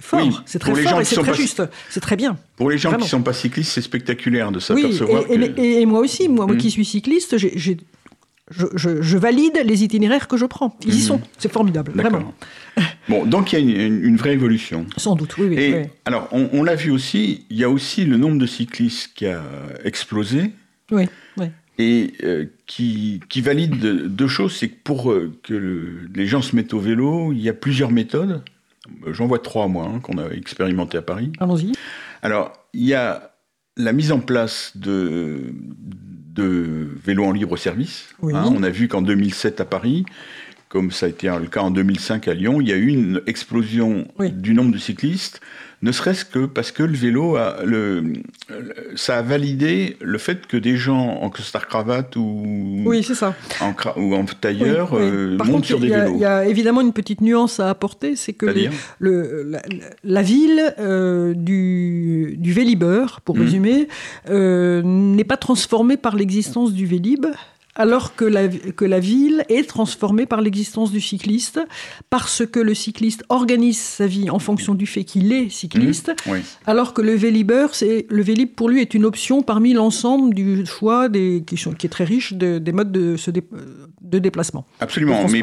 fort, 0.00 0.42
c'est 0.46 0.58
très 0.58 0.74
fort 0.74 1.00
et 1.00 1.04
c'est 1.04 1.16
très 1.16 1.34
juste, 1.34 1.62
c'est 1.90 2.00
très 2.00 2.16
bien. 2.16 2.38
Pour 2.56 2.70
les 2.70 2.78
gens 2.78 2.92
qui 2.92 3.02
ne 3.02 3.08
sont 3.08 3.22
pas 3.22 3.34
cyclistes, 3.34 3.72
c'est 3.72 3.82
spectaculaire 3.82 4.50
de 4.50 4.60
s'apercevoir. 4.60 5.24
Oui, 5.28 5.52
et, 5.58 5.82
et, 5.82 5.86
moi 5.86 6.00
aussi, 6.00 6.28
moi, 6.28 6.46
moi 6.46 6.54
hmm. 6.54 6.58
qui 6.58 6.70
suis 6.70 6.86
cycliste, 6.86 7.36
j'ai 7.36 7.76
je, 8.50 9.16
valide 9.16 9.60
les 9.64 9.84
itinéraires 9.84 10.28
que 10.28 10.36
je 10.36 10.46
prends. 10.46 10.76
Ils 10.84 10.94
y 10.94 10.96
mhm. 10.98 11.02
sont. 11.02 11.20
C'est 11.38 11.52
formidable, 11.52 11.92
vraiment. 11.94 12.34
Bon, 13.08 13.24
donc 13.24 13.52
il 13.52 13.58
y 13.58 13.80
a 13.80 13.86
une, 13.86 14.16
vraie 14.16 14.34
évolution. 14.34 14.86
Sans 14.98 15.16
doute, 15.16 15.36
oui. 15.38 15.52
Et 15.58 15.86
alors, 16.04 16.28
on, 16.30 16.62
l'a 16.62 16.74
vu 16.74 16.90
aussi, 16.90 17.46
il 17.50 17.56
y 17.56 17.64
a 17.64 17.70
aussi 17.70 18.04
le 18.04 18.18
nombre 18.18 18.38
de 18.38 18.46
cyclistes 18.46 19.12
qui 19.14 19.26
a 19.26 19.42
explosé. 19.82 20.52
Oui, 20.92 21.08
oui. 21.38 21.46
Et 21.78 22.12
euh, 22.22 22.44
qui, 22.66 23.20
valide 23.36 23.80
deux 23.80 24.28
choses. 24.28 24.54
C'est 24.56 24.68
que 24.68 24.76
pour 24.84 25.10
euh, 25.10 25.32
que 25.42 26.06
les 26.14 26.26
gens 26.26 26.42
se 26.42 26.54
mettent 26.54 26.74
au 26.74 26.80
vélo, 26.80 27.32
il 27.32 27.40
y 27.40 27.48
a 27.48 27.54
plusieurs 27.54 27.90
méthodes. 27.90 28.42
J'en 29.10 29.26
vois 29.26 29.38
trois, 29.38 29.68
moi, 29.68 29.90
hein, 29.92 30.00
qu'on 30.00 30.18
a 30.18 30.30
expérimenté 30.30 30.98
à 30.98 31.02
Paris. 31.02 31.32
Allons-y. 31.40 31.72
Alors, 32.22 32.52
il 32.74 32.84
y 32.84 32.94
a 32.94 33.32
la 33.76 33.92
mise 33.92 34.12
en 34.12 34.20
place 34.20 34.72
de, 34.76 35.52
de 35.78 35.96
vélos 36.44 37.24
en 37.24 37.32
libre 37.32 37.56
service. 37.56 38.08
Hein. 38.22 38.52
on 38.54 38.62
a 38.62 38.70
vu 38.70 38.88
qu'en 38.88 39.02
2007 39.02 39.60
à 39.60 39.64
Paris, 39.64 40.04
comme 40.68 40.90
ça 40.90 41.06
a 41.06 41.08
été 41.08 41.28
le 41.28 41.46
cas 41.46 41.60
en 41.60 41.70
2005 41.70 42.28
à 42.28 42.34
Lyon, 42.34 42.60
il 42.60 42.68
y 42.68 42.72
a 42.72 42.76
eu 42.76 42.88
une 42.88 43.22
explosion 43.26 44.06
du 44.18 44.54
nombre 44.54 44.72
de 44.72 44.78
cyclistes 44.78 45.40
ne 45.80 45.92
serait-ce 45.92 46.24
que 46.24 46.46
parce 46.46 46.72
que 46.72 46.82
le 46.82 46.96
vélo, 46.96 47.36
a, 47.36 47.58
le, 47.64 48.14
ça 48.96 49.18
a 49.18 49.22
validé 49.22 49.96
le 50.00 50.18
fait 50.18 50.46
que 50.46 50.56
des 50.56 50.76
gens 50.76 51.20
en 51.20 51.30
costard 51.30 51.68
cravate 51.68 52.16
ou, 52.16 52.82
oui, 52.84 53.04
c'est 53.04 53.14
ça. 53.14 53.34
En, 53.60 53.72
ou 53.96 54.14
en 54.14 54.24
tailleur 54.24 54.94
euh, 54.94 55.36
montent 55.44 55.66
sur 55.66 55.78
des 55.78 55.88
vélos. 55.88 56.14
Il 56.16 56.20
y 56.20 56.24
a 56.24 56.46
évidemment 56.46 56.80
une 56.80 56.92
petite 56.92 57.20
nuance 57.20 57.60
à 57.60 57.70
apporter, 57.70 58.16
c'est 58.16 58.32
que 58.32 58.46
le, 58.98 59.52
la, 60.02 60.22
ville 60.22 60.74
euh, 60.80 61.32
du, 61.34 62.34
du 62.38 62.52
Vélib, 62.52 62.84
pour 63.24 63.36
mmh. 63.36 63.40
résumer, 63.40 63.88
euh, 64.30 64.82
n'est 64.82 65.24
pas 65.24 65.36
transformée 65.36 65.96
par 65.96 66.16
l'existence 66.16 66.72
du 66.72 66.86
Vélib, 66.86 67.26
alors 67.78 68.16
que 68.16 68.24
la, 68.24 68.48
que 68.48 68.84
la 68.84 69.00
ville 69.00 69.44
est 69.48 69.68
transformée 69.68 70.26
par 70.26 70.40
l'existence 70.40 70.90
du 70.90 71.00
cycliste, 71.00 71.60
parce 72.10 72.44
que 72.44 72.60
le 72.60 72.74
cycliste 72.74 73.24
organise 73.28 73.78
sa 73.78 74.06
vie 74.06 74.30
en 74.30 74.40
fonction 74.40 74.74
du 74.74 74.86
fait 74.86 75.04
qu'il 75.04 75.32
est 75.32 75.48
cycliste, 75.48 76.12
mmh, 76.26 76.32
alors 76.66 76.92
que 76.92 77.00
le 77.00 77.14
vélibeur, 77.14 77.74
c'est 77.74 78.06
le 78.10 78.22
vélib 78.22 78.50
pour 78.50 78.68
lui 78.68 78.80
est 78.80 78.94
une 78.94 79.04
option 79.04 79.42
parmi 79.42 79.72
l'ensemble 79.72 80.34
du 80.34 80.66
choix 80.66 81.08
des, 81.08 81.44
qui, 81.46 81.56
qui 81.56 81.86
est 81.86 81.90
très 81.90 82.04
riche 82.04 82.32
des 82.32 82.72
modes 82.72 82.92
de, 82.92 83.16
de 84.02 84.18
déplacement. 84.18 84.66
Absolument, 84.80 85.26
mais 85.30 85.42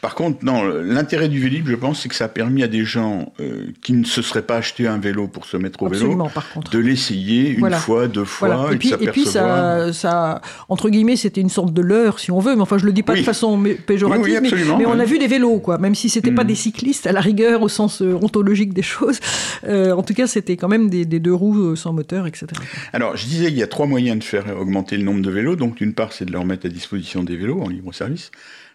par 0.00 0.14
contre, 0.14 0.44
non, 0.44 0.62
l'intérêt 0.64 1.28
du 1.28 1.40
vélib, 1.40 1.68
je 1.68 1.74
pense, 1.74 2.02
c'est 2.02 2.08
que 2.08 2.14
ça 2.14 2.26
a 2.26 2.28
permis 2.28 2.62
à 2.62 2.68
des 2.68 2.84
gens 2.84 3.32
euh, 3.40 3.66
qui 3.82 3.94
ne 3.94 4.04
se 4.04 4.22
seraient 4.22 4.42
pas 4.42 4.56
acheté 4.56 4.86
un 4.86 4.98
vélo 4.98 5.26
pour 5.26 5.46
se 5.46 5.56
mettre 5.56 5.82
au 5.82 5.88
vélo, 5.88 6.28
de 6.70 6.78
l'essayer 6.78 7.50
une 7.50 7.70
fois, 7.72 8.06
deux 8.06 8.24
fois, 8.24 8.72
et, 8.72 8.76
puis, 8.76 8.92
et 9.00 9.08
puis 9.08 9.24
ça, 9.24 9.92
ça, 9.92 10.40
entre 10.68 10.88
guillemets, 10.88 11.16
c'était 11.16 11.40
une 11.40 11.48
sorte 11.48 11.63
sorte 11.64 11.74
de 11.74 11.82
leurre, 11.82 12.18
si 12.18 12.30
on 12.30 12.38
veut, 12.38 12.54
mais 12.54 12.62
enfin, 12.62 12.78
je 12.78 12.86
le 12.86 12.92
dis 12.92 13.02
pas 13.02 13.14
de 13.14 13.22
façon 13.22 13.62
péjorative, 13.86 14.40
mais, 14.42 14.86
on 14.86 14.98
a 14.98 15.04
vu 15.04 15.18
des 15.18 15.26
vélos, 15.26 15.58
quoi, 15.58 15.78
même 15.78 15.94
si 15.94 16.08
c'était 16.08 16.30
pas 16.30 16.44
mm. 16.44 16.48
des 16.48 16.54
cyclistes 16.54 17.06
à 17.06 17.12
la 17.12 17.20
rigueur 17.20 17.62
au 17.62 17.68
sens 17.68 18.02
euh, 18.02 18.14
ontologique 18.14 18.72
des 18.72 18.82
choses. 18.82 19.20
Euh, 19.66 19.92
en 19.92 20.02
tout 20.02 20.12
cas, 20.14 20.26
c'était 20.26 20.56
quand 20.56 20.68
même 20.68 20.90
des, 20.90 21.04
deux 21.04 21.32
roues 21.32 21.74
sans 21.74 21.92
moteur, 21.92 22.26
etc. 22.26 22.46
Alors, 22.92 23.16
je 23.16 23.24
disais, 23.24 23.48
il 23.48 23.54
y 23.54 23.62
a 23.62 23.66
trois 23.66 23.86
moyens 23.86 24.18
de 24.18 24.24
faire 24.24 24.44
augmenter 24.60 24.96
le 24.96 25.04
nombre 25.04 25.22
de 25.22 25.30
vélos. 25.30 25.56
Donc, 25.56 25.76
d'une 25.76 25.94
part, 25.94 26.12
c'est 26.12 26.26
de 26.26 26.32
leur 26.32 26.44
mettre 26.44 26.66
à 26.66 26.68
disposition 26.68 27.24
des 27.24 27.36
vélos 27.36 27.62
en 27.62 27.68
libre 27.68 27.94
service. 27.94 28.30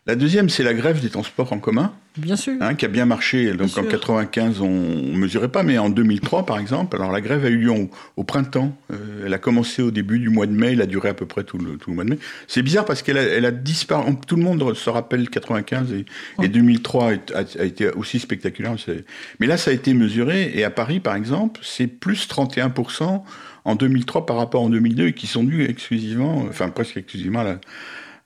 La 0.07 0.15
deuxième, 0.15 0.49
c'est 0.49 0.63
la 0.63 0.73
grève 0.73 1.01
des 1.01 1.09
transports 1.09 1.53
en 1.53 1.59
commun. 1.59 1.93
Bien 2.17 2.35
sûr. 2.35 2.53
Hein, 2.61 2.73
qui 2.75 2.85
a 2.85 2.87
bien 2.87 3.05
marché. 3.05 3.53
Donc 3.53 3.77
en 3.77 3.83
95, 3.83 4.61
on 4.61 4.69
ne 4.69 5.17
mesurait 5.17 5.49
pas, 5.49 5.61
mais 5.63 5.77
en 5.77 5.89
2003, 5.89 6.45
par 6.45 6.57
exemple, 6.57 6.95
alors 6.95 7.11
la 7.11 7.21
grève 7.21 7.45
a 7.45 7.49
eu 7.49 7.57
lieu 7.57 7.71
au, 8.15 8.23
printemps. 8.23 8.75
Euh, 8.91 9.25
elle 9.25 9.33
a 9.33 9.37
commencé 9.37 9.81
au 9.81 9.91
début 9.91 10.19
du 10.19 10.29
mois 10.29 10.47
de 10.47 10.51
mai, 10.51 10.71
elle 10.71 10.81
a 10.81 10.85
duré 10.85 11.09
à 11.09 11.13
peu 11.13 11.25
près 11.25 11.43
tout 11.43 11.57
le, 11.57 11.77
tout 11.77 11.91
le 11.91 11.95
mois 11.95 12.05
de 12.05 12.11
mai. 12.11 12.19
C'est 12.47 12.63
bizarre 12.63 12.85
parce 12.85 13.03
qu'elle 13.03 13.17
a, 13.17 13.23
elle 13.23 13.45
a 13.45 13.51
disparu. 13.51 14.15
Tout 14.25 14.35
le 14.35 14.43
monde 14.43 14.73
se 14.73 14.89
rappelle 14.89 15.29
95 15.29 15.93
et, 16.41 16.47
2003 16.47 17.11
a, 17.35 17.63
été 17.63 17.89
aussi 17.91 18.19
spectaculaire. 18.19 18.75
Mais 19.39 19.47
là, 19.47 19.57
ça 19.57 19.71
a 19.71 19.73
été 19.73 19.93
mesuré. 19.93 20.51
Et 20.55 20.63
à 20.63 20.71
Paris, 20.71 20.99
par 20.99 21.15
exemple, 21.15 21.59
c'est 21.63 21.87
plus 21.87 22.27
31% 22.27 23.21
en 23.65 23.75
2003 23.75 24.25
par 24.25 24.37
rapport 24.37 24.63
en 24.63 24.69
2002, 24.69 25.11
qui 25.11 25.27
sont 25.27 25.43
dus 25.43 25.65
exclusivement, 25.65 26.45
enfin 26.49 26.69
presque 26.69 26.97
exclusivement 26.97 27.41
à 27.41 27.43
la 27.43 27.59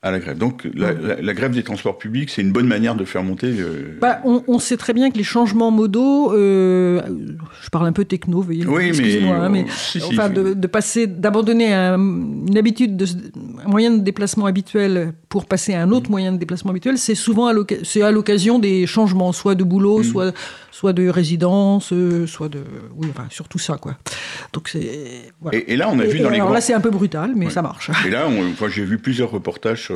à 0.03 0.11
la 0.11 0.19
grève. 0.19 0.37
Donc 0.37 0.67
la, 0.75 1.33
grève 1.33 1.51
des 1.51 1.63
transports 1.63 1.97
publics, 1.97 2.29
c'est 2.29 2.41
une 2.41 2.51
bonne 2.51 2.67
manière 2.67 2.93
de 2.95 3.05
faire 3.05 3.23
monter. 3.23 3.55
Bah, 4.01 4.21
on, 4.25 4.59
sait 4.59 4.77
très 4.77 4.93
bien 4.93 5.09
que 5.09 5.17
les 5.17 5.23
changements 5.23 5.71
modaux, 5.71 6.33
euh, 6.33 7.01
je 7.61 7.69
parle 7.69 7.87
un 7.87 7.93
peu 7.93 8.03
techno, 8.03 8.41
veuillez 8.41 8.65
oui, 8.65 8.89
excusez-moi, 8.89 9.49
mais, 9.49 9.65
enfin, 10.03 10.29
de, 10.29 10.67
passer, 10.67 11.07
d'abandonner 11.07 11.73
une 11.73 12.57
habitude, 12.57 12.97
de, 12.97 13.05
un 13.65 13.69
moyen 13.69 13.91
de 13.91 14.01
déplacement 14.01 14.45
habituel 14.45 15.13
pour 15.29 15.45
passer 15.45 15.73
à 15.73 15.81
un 15.81 15.91
autre 15.91 16.09
mm. 16.09 16.11
moyen 16.11 16.31
de 16.33 16.37
déplacement 16.37 16.71
habituel, 16.71 16.97
c'est 16.97 17.15
souvent 17.15 17.47
à 17.47 18.11
l'occasion 18.11 18.59
des 18.59 18.85
changements, 18.85 19.31
soit 19.31 19.55
de 19.55 19.63
boulot, 19.63 19.99
mm. 19.99 20.03
soit 20.03 20.33
soit 20.73 20.91
de 20.91 21.07
résidence, 21.07 21.93
euh, 21.93 22.25
soit 22.25 22.49
de, 22.49 22.63
oui, 22.97 23.07
enfin, 23.11 23.27
surtout 23.29 23.59
ça, 23.59 23.77
quoi. 23.77 23.95
Donc 24.51 24.67
c'est. 24.67 25.31
Voilà. 25.39 25.59
Et, 25.67 25.77
là, 25.77 25.87
on 25.89 25.99
a 25.99 26.03
vu 26.03 26.19
dans 26.19 26.31
les. 26.31 26.37
Alors 26.37 26.51
là, 26.51 26.61
c'est 26.61 26.73
un 26.73 26.81
peu 26.81 26.89
brutal, 26.89 27.33
mais 27.35 27.49
ça 27.51 27.61
marche. 27.61 27.91
Et 28.05 28.09
là, 28.09 28.27
on, 28.27 28.67
j'ai 28.67 28.83
vu 28.83 28.97
plusieurs 28.97 29.29
reportages 29.29 29.89
euh, 29.91 29.92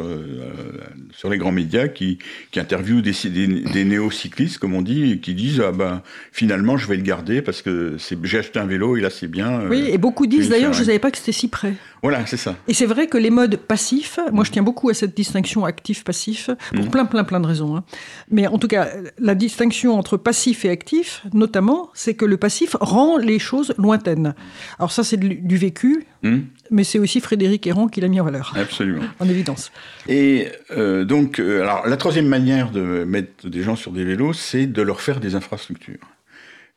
sur, 1.13 1.30
les 1.30 1.38
grands 1.38 1.51
médias 1.51 1.88
qui, 1.88 2.20
qui 2.51 2.60
interviewent 2.60 3.01
des, 3.01 3.13
des, 3.30 3.86
néo-cyclistes, 3.86 4.58
comme 4.58 4.74
on 4.74 4.82
dit, 4.82 5.12
et 5.12 5.20
qui 5.20 5.34
disent 5.34 5.62
ah 5.62 5.72
ben 5.72 6.01
finalement, 6.32 6.77
je 6.77 6.88
vais 6.88 6.96
le 6.96 7.04
garder 7.04 7.42
parce 7.42 7.62
que 7.62 7.98
j'ai 8.24 8.39
acheté 8.39 8.60
un 8.60 8.66
vélo 8.66 8.98
et 8.98 9.01
là, 9.01 9.10
c'est 9.10 9.27
bien. 9.27 9.68
oui, 9.70 9.86
et 9.89 9.98
beaucoup 9.98 10.27
disent 10.27 10.50
d'ailleurs, 10.50 10.74
je 10.74 10.82
ne 10.82 10.86
savais 10.86 11.00
pas 11.00 11.12
que 11.12 11.18
c'était 11.18 11.32
si 11.32 11.48
près. 11.48 11.74
Voilà, 12.04 12.25
c'est 12.25 12.38
ça. 12.38 12.56
Et 12.68 12.74
c'est 12.74 12.86
vrai 12.86 13.08
que 13.08 13.18
les 13.18 13.30
modes 13.30 13.56
passifs, 13.56 14.20
moi 14.32 14.44
je 14.44 14.51
tiens 14.51 14.63
beaucoup 14.63 14.89
à 14.89 14.94
cette 14.94 15.16
distinction 15.16 15.66
actif-passif, 15.66 16.50
pour 16.75 16.86
mm. 16.86 16.89
plein, 16.89 17.06
plein, 17.06 17.24
plein 17.24 17.39
de 17.39 17.48
raisons. 17.48 17.75
Hein. 17.75 17.84
Mais 18.30 18.48
en 18.48 18.58
tout 18.58 18.68
cas, 18.68 18.89
la 19.20 19.36
distinction 19.36 19.98
entre 19.98 20.18
passif 20.18 20.66
et 20.66 20.70
actif, 20.70 21.24
notamment, 21.34 21.89
c'est 21.94 22.13
que 22.13 22.25
le 22.25 22.38
passif 22.38 22.75
rend 22.80 23.18
les 23.18 23.39
choses 23.39 23.74
lointaines. 23.77 24.36
Alors 24.80 24.92
ça, 24.92 25.04
c'est 25.04 25.18
du 25.18 25.58
vécu, 25.58 26.06
mm. 26.24 26.38
Mais 26.72 26.84
c'est 26.84 27.00
aussi 27.00 27.20
Frédéric 27.20 27.66
Héran 27.68 27.88
qui 27.88 28.02
l'a 28.02 28.08
mis 28.08 28.20
en 28.20 28.24
valeur. 28.26 28.54
Absolument. 28.56 29.04
en 29.20 29.30
évidence. 29.30 29.72
Et 30.08 30.48
euh, 30.72 31.06
donc, 31.06 31.40
euh, 31.40 31.62
alors 31.62 31.88
la 31.88 31.98
troisième 31.98 32.28
manière 32.28 32.72
de 32.72 33.04
mettre 33.04 33.48
des 33.48 33.64
gens 33.64 33.76
sur 33.76 33.92
des 33.92 34.04
vélos, 34.04 34.34
c'est 34.34 34.68
de 34.68 34.82
leur 34.82 35.02
faire 35.02 35.20
des 35.20 35.36
infrastructures. 35.36 36.00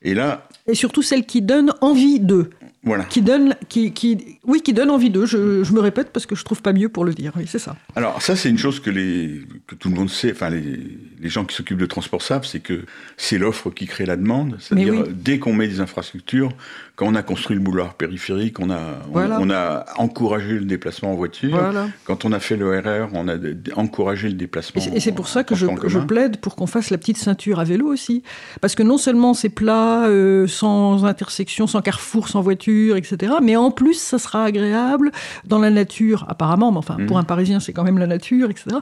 Et 0.03 0.15
là. 0.15 0.49
Et 0.67 0.75
surtout 0.75 1.03
celles 1.03 1.27
qui 1.27 1.43
donnent 1.43 1.75
envie 1.81 2.21
d'eux. 2.21 2.51
Voilà. 2.83 3.05
Qui 3.05 3.21
donne, 3.21 3.57
qui, 3.69 3.93
qui, 3.93 4.39
oui, 4.47 4.63
qui 4.63 4.73
donne 4.73 4.91
envie 4.91 5.11
d'eux. 5.11 5.27
Je, 5.27 5.63
je, 5.63 5.73
me 5.75 5.81
répète 5.81 6.11
parce 6.15 6.25
que 6.25 6.35
je 6.35 6.45
trouve 6.45 6.63
pas 6.63 6.73
mieux 6.73 6.89
pour 6.89 7.05
le 7.05 7.13
dire. 7.13 7.33
Oui, 7.37 7.45
c'est 7.47 7.59
ça. 7.59 7.77
Alors 7.95 8.23
ça, 8.23 8.37
c'est 8.37 8.49
une 8.49 8.57
chose 8.57 8.81
que 8.81 8.89
les, 8.89 9.43
que 9.67 9.75
tout 9.75 9.91
le 9.91 9.97
monde 9.97 10.09
sait. 10.09 10.33
Enfin, 10.33 10.49
les, 10.49 10.79
les 11.21 11.29
gens 11.29 11.45
qui 11.45 11.55
s'occupent 11.55 11.79
de 11.79 11.87
transport 11.87 12.23
savent, 12.23 12.47
c'est 12.47 12.61
que 12.61 12.85
c'est 13.19 13.37
l'offre 13.37 13.69
qui 13.69 13.87
crée 13.87 14.07
la 14.07 14.17
demande. 14.17 14.57
C'est-à-dire 14.61 15.05
dès 15.11 15.39
qu'on 15.39 15.53
met 15.53 15.69
des 15.69 15.81
infrastructures, 15.81 16.53
quand 16.97 17.07
on 17.07 17.15
a 17.15 17.23
construit 17.23 17.55
le 17.55 17.63
boulevard 17.63 17.95
périphérique, 17.95 18.61
on 18.61 18.71
a, 18.71 18.99
on, 19.13 19.51
a 19.51 19.85
encouragé 19.97 20.55
le 20.55 20.65
déplacement 20.65 21.13
en 21.13 21.17
voiture. 21.17 21.61
Quand 22.05 22.25
on 22.25 22.33
a 22.33 22.41
fait 22.41 22.57
le 22.57 22.79
RR, 22.79 23.11
on 23.13 23.29
a 23.29 23.37
encouragé 23.77 24.29
le 24.29 24.35
déplacement. 24.35 24.83
Et 24.95 25.01
c'est 25.01 25.13
pour 25.13 25.29
ça 25.29 25.45
que 25.45 25.55
je, 25.55 25.67
je, 25.87 25.99
plaide 25.99 26.39
pour 26.39 26.57
qu'on 26.57 26.67
fasse 26.67 26.89
la 26.89 26.99
petite 26.99 27.19
ceinture 27.19 27.61
à 27.61 27.65
vélo 27.65 27.87
aussi, 27.87 28.23
parce 28.63 28.75
que 28.75 28.83
non 28.83 28.97
seulement 28.97 29.35
c'est 29.35 29.51
plat, 29.51 30.07
euh, 30.07 30.47
sans 30.47 31.05
intersection, 31.05 31.67
sans 31.67 31.83
carrefour, 31.83 32.29
sans 32.29 32.41
voiture 32.41 32.70
etc. 32.97 33.35
Mais 33.43 33.57
en 33.57 33.71
plus, 33.71 33.95
ça 33.95 34.19
sera 34.19 34.45
agréable 34.45 35.11
dans 35.45 35.59
la 35.59 35.71
nature, 35.71 36.25
apparemment, 36.29 36.73
mais 36.73 36.79
enfin, 36.79 36.97
pour 37.07 37.17
mmh. 37.17 37.21
un 37.21 37.25
Parisien, 37.25 37.61
c'est 37.61 37.73
quand 37.73 37.85
même 37.85 37.99
la 37.99 38.07
nature, 38.07 38.51
etc. 38.51 38.77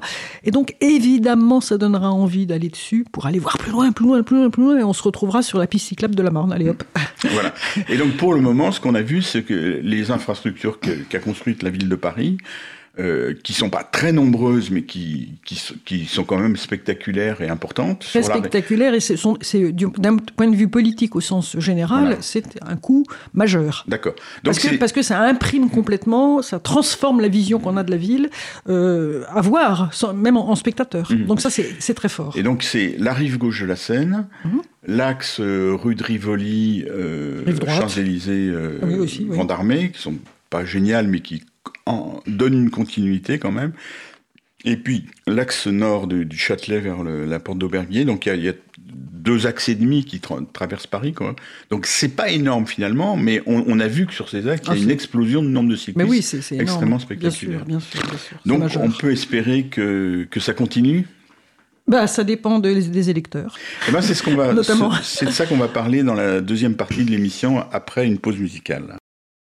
Et 0.45 0.50
donc, 0.50 0.75
évidemment, 0.80 1.61
ça 1.61 1.78
donnera 1.78 2.11
envie 2.11 2.47
d'aller 2.47 2.68
dessus 2.68 3.04
pour 3.11 3.26
aller 3.26 3.38
voir 3.38 3.59
plus 3.59 3.73
loin, 3.73 3.92
plus 3.92 4.07
loin, 4.07 4.23
plus 4.23 4.37
loin, 4.37 4.50
plus 4.50 4.62
loin, 4.62 4.78
et 4.78 4.85
on 4.85 4.92
se 4.92 5.02
retrouvera 5.02 5.42
sur 5.42 5.59
la 5.59 5.66
piste 5.66 5.88
cyclable 5.88 6.14
de 6.14 6.23
la 6.23 6.30
Marne. 6.30 6.52
Allez 6.52 6.68
hop. 6.68 6.83
voilà. 7.30 7.52
Et 7.88 7.97
donc, 7.97 8.16
pour 8.16 8.35
le 8.35 8.40
moment, 8.40 8.73
ce 8.73 8.80
qu'on 8.80 8.95
a 8.95 9.02
vu, 9.02 9.23
c'est 9.23 9.42
que 9.42 9.80
les 9.83 10.11
infrastructures 10.11 10.78
qu'a 10.80 11.18
construites 11.18 11.62
la 11.62 11.71
ville 11.71 11.88
de 11.88 11.97
Paris, 11.97 12.38
euh, 12.99 13.35
qui 13.43 13.52
sont 13.52 13.71
pas 13.71 13.85
très 13.85 14.12
nombreuses, 14.12 14.71
mais 14.71 14.83
qui, 14.83 15.35
qui, 15.45 15.61
qui, 15.85 16.07
sont 16.07 16.25
quand 16.25 16.38
même 16.38 16.57
spectaculaires 16.57 17.40
et 17.40 17.49
importantes. 17.49 18.00
Très 18.00 18.23
spectaculaires, 18.23 18.95
et 18.95 19.00
c'est, 19.00 19.17
d'un 19.99 20.17
point 20.17 20.49
de 20.49 20.57
vue 20.57 20.69
politique 20.69 21.17
au 21.17 21.21
sens 21.21 21.59
général, 21.59 22.19
c'est 22.21 22.59
un 22.67 22.76
coup 22.76 23.05
majeur. 23.35 23.85
D'accord. 23.88 24.14
Parce 24.45 24.59
que, 24.59 24.76
parce 24.76 24.93
que 24.93 25.02
ça 25.02 25.21
imprime 25.21 25.71
complètement, 25.71 26.43
ça 26.43 26.59
transforme 26.59 27.21
la 27.21 27.28
vision 27.28 27.59
qu'on 27.59 27.76
a 27.76 27.85
de 27.85 27.90
la 27.90 27.97
ville 27.97 28.31
euh, 28.69 29.25
à 29.28 29.40
voir, 29.40 29.90
même 30.14 30.37
en, 30.37 30.55
spectateur. 30.55 31.11
Mhm. 31.12 31.26
Donc 31.26 31.40
ça, 31.40 31.50
c'est, 31.50 31.95
très 31.95 32.09
fort. 32.09 32.35
Et 32.37 32.43
donc 32.43 32.62
c'est 32.62 32.97
la 32.99 33.12
rive 33.12 33.38
gauche 33.38 33.61
de 33.61 33.67
la 33.67 33.76
Seine, 33.76 34.26
mhm. 34.45 34.61
l'axe 34.87 35.40
euh, 35.40 35.75
rue 35.75 35.95
de 35.95 36.02
Rivoli, 36.02 36.85
euh, 36.88 37.45
Champs-Élysées, 37.67 38.50
euh, 38.50 38.78
ah 38.83 39.35
Vendarmé, 39.35 39.90
qui 39.90 40.00
sont 40.00 40.17
pas 40.50 40.64
géniales, 40.64 41.09
mais 41.09 41.21
qui 41.21 41.43
donne 42.27 42.55
une 42.55 42.71
continuité 42.71 43.39
quand 43.39 43.53
même. 43.53 43.73
Et 44.65 44.77
puis 44.77 45.07
l'axe 45.27 45.69
nord 45.69 46.09
du 46.09 46.37
Châtelet 46.37 46.81
vers 46.81 47.05
la 47.05 47.39
porte 47.39 47.59
d'Auberguier, 47.59 48.05
donc 48.05 48.27
il 48.27 48.43
y, 48.43 48.49
a 48.49 48.55
deux 48.79 49.47
axes 49.47 49.69
et 49.69 49.77
demi 49.77 50.05
qui 50.05 50.21
traversent 50.53 50.89
Paris. 50.89 51.13
Quoi. 51.13 51.37
Donc 51.71 51.87
c'est 51.87 52.09
pas 52.09 52.31
énorme 52.31 52.67
finalement, 52.67 53.17
mais 53.17 53.41
on, 53.47 53.79
a 53.79 53.87
vu 53.87 54.07
que 54.07 54.13
sur 54.13 54.29
ces 54.29 54.49
axes, 54.49 54.67
il 54.67 54.71
y 54.71 54.77
a 54.77 54.81
ah, 54.81 54.83
une 54.83 54.91
explosion 54.91 55.43
de 55.43 55.49
nombre 55.49 55.71
de 55.71 55.77
cyclistes 55.77 55.99
mais 55.99 56.05
oui, 56.05 56.23
c'est, 56.23 56.39
extrêmement 56.59 56.99
spectaculaire. 56.99 57.65
Bien 57.65 57.79
sûr, 57.79 58.01
bien 58.03 58.19
sûr, 58.19 58.37
donc 58.45 58.63
on 58.81 58.91
peut 58.91 59.13
espérer 59.13 59.65
que, 59.67 60.27
que 60.29 60.41
ça 60.41 60.55
continue? 60.55 61.07
Bah, 61.87 62.07
ça 62.07 62.25
dépend 62.25 62.59
des 62.59 63.11
électeurs. 63.11 63.57
Eh 63.89 63.93
ben, 63.93 64.03
c'est 64.03 64.15
ce 64.15 64.23
qu'on 64.23 64.35
va, 64.35 64.53
c'est 65.03 65.27
de 65.27 65.31
ça 65.31 65.47
qu'on 65.47 65.57
va 65.57 65.69
parler 65.69 66.03
dans 66.03 66.15
la 66.15 66.41
deuxième 66.41 66.75
partie 66.75 67.05
de 67.05 67.11
l'émission 67.11 67.65
après 67.73 68.07
une 68.07 68.19
pause 68.19 68.39
musicale. 68.39 68.97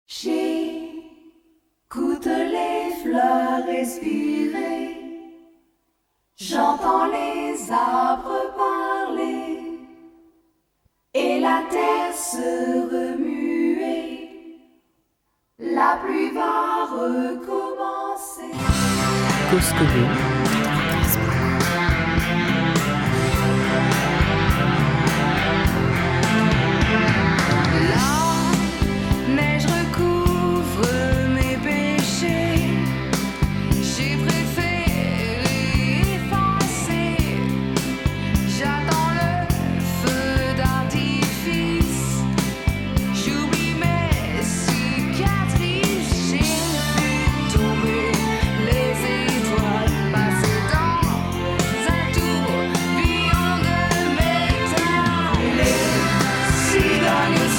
J'écoute 0.09 0.43
respirer, 3.66 4.97
j'entends 6.37 7.06
les 7.06 7.71
arbres 7.71 8.54
parler 8.56 9.80
et 11.14 11.40
la 11.40 11.62
terre 11.71 12.14
se 12.14 12.88
remuer. 12.90 14.28
La 15.59 15.99
pluie 16.02 16.30
va 16.30 16.85
recommencer. 16.87 18.52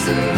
soon. 0.06 0.35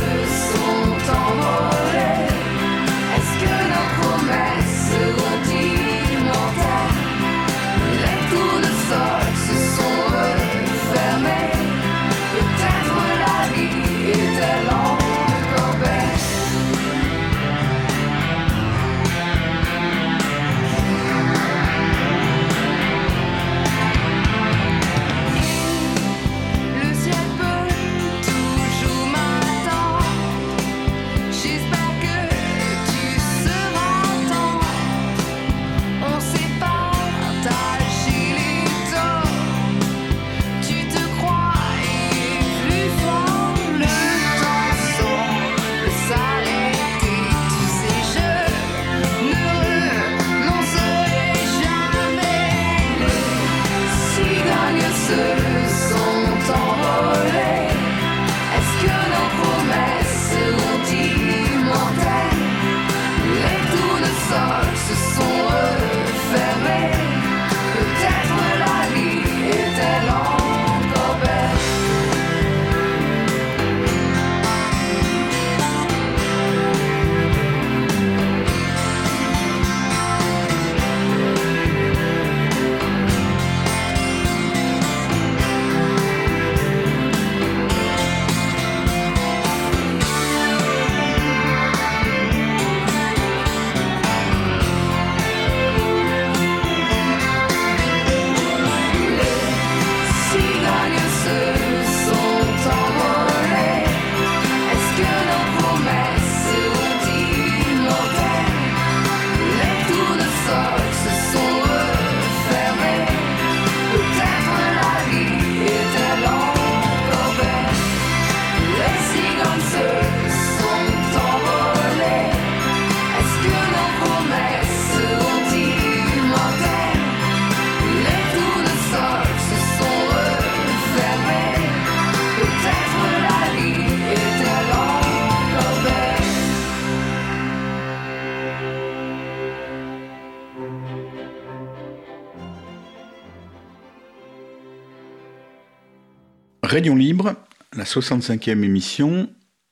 Rayon 146.78 146.96
Libre, 146.96 147.34
la 147.76 147.86
65e 147.86 148.64
émission, 148.64 149.28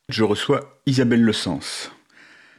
je 0.09 0.23
reçois 0.23 0.79
Isabelle 0.87 1.21
Le 1.21 1.33
Sens. 1.33 1.91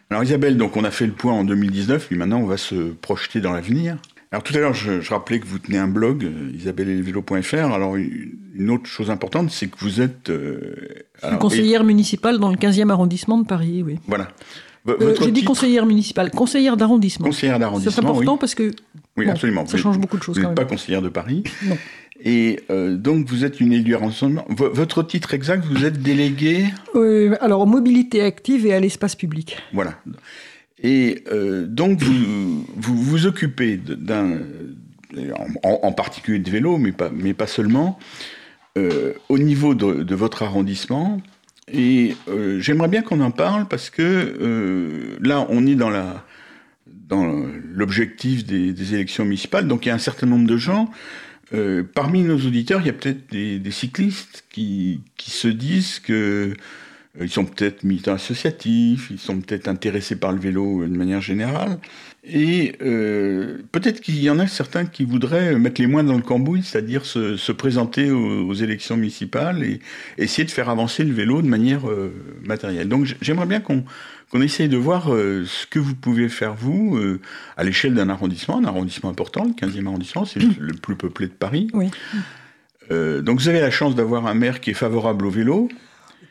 Alors 0.09 0.23
Isabelle, 0.23 0.57
donc 0.57 0.77
on 0.77 0.85
a 0.85 0.93
fait 0.93 1.07
le 1.07 1.15
point 1.15 1.33
en 1.33 1.43
2019, 1.43 2.07
puis 2.07 2.17
maintenant 2.17 2.39
on 2.39 2.47
va 2.47 2.57
se 2.57 2.93
projeter 2.93 3.41
dans 3.41 3.53
l'avenir. 3.53 3.97
Alors 4.31 4.45
tout 4.45 4.55
à 4.55 4.61
l'heure, 4.61 4.73
je, 4.73 5.01
rappelais 5.11 5.41
que 5.41 5.47
vous 5.47 5.59
tenez 5.59 5.79
un 5.79 5.89
blog, 5.89 6.23
euh, 6.23 6.53
isabelleelvélo.fr. 6.55 7.73
Alors 7.73 7.97
une 7.97 8.71
autre 8.71 8.87
chose 8.87 9.11
importante, 9.11 9.51
c'est 9.51 9.67
que 9.67 9.79
vous 9.81 10.01
êtes... 10.01 10.31
Euh, 10.31 10.77
conseillère 11.41 11.83
municipale 11.83 12.39
dans 12.39 12.51
le 12.51 12.57
15e 12.57 12.89
arrondissement 12.91 13.39
de 13.39 13.47
Paris, 13.49 13.83
oui. 13.83 13.99
Voilà. 14.07 14.29
Euh, 14.89 15.17
j'ai 15.21 15.33
dit 15.33 15.43
conseillère 15.43 15.87
municipale, 15.87 16.31
conseillère 16.31 16.77
d'arrondissement. 16.77 17.27
Conseillère 17.27 17.59
d'arrondissement. 17.59 17.93
C'est 17.93 18.09
important 18.09 18.37
parce 18.37 18.55
que. 18.55 18.71
Oui, 19.17 19.29
absolument. 19.29 19.67
Ça 19.67 19.77
change 19.77 19.99
beaucoup 19.99 20.19
de 20.19 20.23
choses. 20.23 20.39
Vous 20.39 20.47
n'êtes 20.47 20.55
pas 20.55 20.65
conseillère 20.65 21.03
de 21.03 21.09
Paris. 21.09 21.43
Non. 21.65 21.77
Et 22.27 22.59
euh, 22.71 22.97
donc, 22.97 23.29
vous 23.29 23.45
êtes 23.45 23.61
une 23.61 23.73
élue 23.73 23.95
arrondissement. 23.95 24.45
votre 24.49 25.05
titre 25.05 25.33
exact, 25.33 25.65
vous 25.65 25.85
êtes 25.85 26.03
délégué 26.03 26.65
euh, 26.97 27.37
Alors, 27.41 27.69
mobilité 27.69 28.21
active 28.21 28.67
et 28.67 28.75
à 28.75 28.81
l'espace 28.81 29.15
public. 29.15 29.57
Voilà. 29.73 29.95
Et 30.83 31.23
euh, 31.31 31.67
donc, 31.67 32.03
vous, 32.03 32.67
vous 32.75 32.97
vous 32.97 33.27
occupez 33.27 33.77
d'un. 33.77 34.41
En, 35.63 35.93
particulier 35.93 36.41
de 36.41 36.51
vélo, 36.51 36.79
mais 36.79 36.91
pas, 36.91 37.11
mais 37.15 37.33
pas 37.33 37.47
seulement, 37.47 37.99
au 38.77 39.39
niveau 39.39 39.75
de, 39.75 40.03
de, 40.03 40.15
votre 40.15 40.43
arrondissement. 40.43 41.23
Et 41.73 42.17
j'aimerais 42.59 42.89
bien 42.89 43.01
qu'on 43.01 43.21
en 43.21 43.31
parle 43.31 43.67
parce 43.67 43.89
que 43.89 45.17
là, 45.23 45.47
on 45.49 45.65
est 45.67 45.77
dans 45.77 45.89
la 45.89 46.25
dans 47.09 47.47
l'objectif 47.73 48.45
des, 48.45 48.73
des, 48.73 48.95
élections 48.95 49.25
municipales. 49.25 49.69
Donc 49.69 49.87
il 49.87 49.89
y 49.89 49.93
a 49.93 49.95
un 49.95 49.99
certain 49.99 50.27
nombre 50.27 50.47
de 50.47 50.57
gens 50.57 50.91
euh, 51.55 51.85
parmi 51.95 52.23
nos 52.23 52.37
auditeurs, 52.37 52.81
il 52.81 52.87
y 52.87 52.91
a 52.91 52.93
peut-être 52.93 53.31
des, 53.31 53.71
cyclistes 53.71 54.45
qui, 54.51 55.01
se 55.19 55.49
disent 55.49 56.01
que 56.01 56.55
euh, 57.21 57.29
sont 57.29 57.45
peut-être 57.45 57.85
militants 57.85 58.15
associatifs, 58.15 59.09
ils 59.11 59.19
sont 59.19 59.41
peut-être 59.41 59.69
intéressés 59.69 60.17
par 60.17 60.33
le 60.33 60.41
vélo 60.41 60.85
de 60.85 60.97
manière 60.97 61.21
générale, 61.21 61.79
et 62.25 62.75
euh, 62.83 63.59
peut-être 63.71 64.01
qu'il 64.01 64.21
y 64.21 64.29
en 64.29 64.41
a 64.41 64.49
certains 64.49 64.87
qui 64.87 65.05
voudraient 65.05 65.57
mettre 65.57 65.81
les 65.81 65.87
moins 65.87 66.03
dans 66.03 66.17
le 66.17 66.23
cambouis, 66.23 66.65
c'est-à-dire 66.65 67.07
se, 67.07 67.53
présenter 67.53 68.11
aux, 68.11 68.55
élections 68.55 68.97
municipales 68.97 69.63
et 69.63 69.79
essayer 70.19 70.45
de 70.45 70.51
faire 70.51 70.69
avancer 70.69 71.05
le 71.05 71.15
vélo 71.15 71.43
de 71.43 71.49
manière 71.49 71.83
Donc 72.85 73.07
j'aimerais 73.21 73.47
bien 73.47 73.61
qu'on 73.61 74.41
essaye 74.41 74.69
de 74.69 74.77
voir 74.77 75.13
euh, 75.13 75.45
ce 75.47 75.67
que 75.67 75.79
vous 75.79 75.95
pouvez 75.95 76.29
faire, 76.29 76.55
vous, 76.55 76.97
euh, 76.97 77.21
à 77.57 77.65
l'échelle 77.65 77.95
d'un 77.95 78.09
arrondissement, 78.09 78.59
un 78.59 78.65
arrondissement 78.65 79.11
important, 79.11 79.45
le 79.45 79.53
15e 79.53 79.87
arrondissement, 79.87 80.25
c'est 80.25 80.41
le 80.41 80.75
plus 80.75 80.97
peuplé 80.97 81.27
de 81.27 81.33
Paris. 81.33 81.69
Oui. 81.73 81.91
Euh, 82.91 83.21
donc 83.21 83.41
vous 83.41 83.49
avez 83.49 83.61
la 83.61 83.71
chance 83.71 83.95
d'avoir 83.95 84.27
un 84.27 84.35
maire 84.35 84.61
qui 84.61 84.71
est 84.71 84.75
favorable 84.75 85.27
au 85.27 85.31
vélo, 85.31 85.69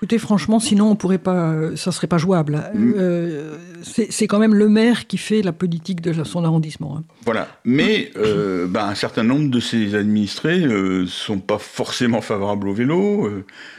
Écoutez, 0.05 0.19
franchement, 0.19 0.59
sinon 0.59 0.91
on 0.91 0.95
pourrait 0.95 1.17
pas, 1.17 1.75
ça 1.75 1.91
serait 1.91 2.05
pas 2.05 2.19
jouable. 2.19 2.61
Mm. 2.75 2.93
Euh, 2.95 3.55
c'est 3.81 4.27
quand 4.27 4.37
même 4.37 4.53
le 4.53 4.69
maire 4.69 5.07
qui 5.07 5.17
fait 5.17 5.41
la 5.41 5.51
politique 5.51 5.99
de 5.99 6.23
son 6.23 6.45
arrondissement. 6.45 6.97
Hein. 6.99 7.03
Voilà, 7.23 7.47
mais 7.65 8.11
euh, 8.15 8.67
ben, 8.67 8.85
un 8.85 8.93
certain 8.93 9.23
nombre 9.23 9.49
de 9.49 9.59
ses 9.59 9.95
administrés 9.95 10.59
ne 10.59 10.75
euh, 10.75 11.07
sont 11.07 11.39
pas 11.39 11.57
forcément 11.57 12.21
favorables 12.21 12.67
au 12.67 12.73
vélo. 12.75 13.27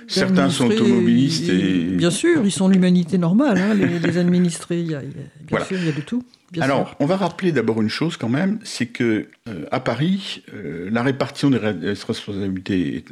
certains 0.08 0.50
sont 0.50 0.66
automobilistes 0.66 1.48
et... 1.48 1.84
Bien 1.84 2.10
sûr, 2.10 2.44
ils 2.44 2.50
sont 2.50 2.66
l'humanité 2.66 3.18
normale, 3.18 3.58
hein, 3.58 3.74
les, 3.74 4.18
administrés. 4.18 4.80
Il 4.80 4.90
y 4.90 4.94
a, 4.96 5.02
bien 5.46 5.64
sûr, 5.64 5.78
il 5.78 5.86
y 5.86 5.90
a 5.90 5.92
de 5.92 6.00
tout. 6.00 6.24
Alors, 6.60 6.96
on 6.98 7.06
va 7.06 7.16
rappeler 7.16 7.52
d'abord 7.52 7.80
une 7.80 7.88
chose 7.88 8.16
quand 8.16 8.28
même, 8.28 8.58
c'est 8.64 8.86
que 8.86 9.28
à 9.70 9.78
Paris, 9.78 10.42
la 10.90 11.04
répartition 11.04 11.50
des 11.50 11.58
responsabilités 11.58 13.04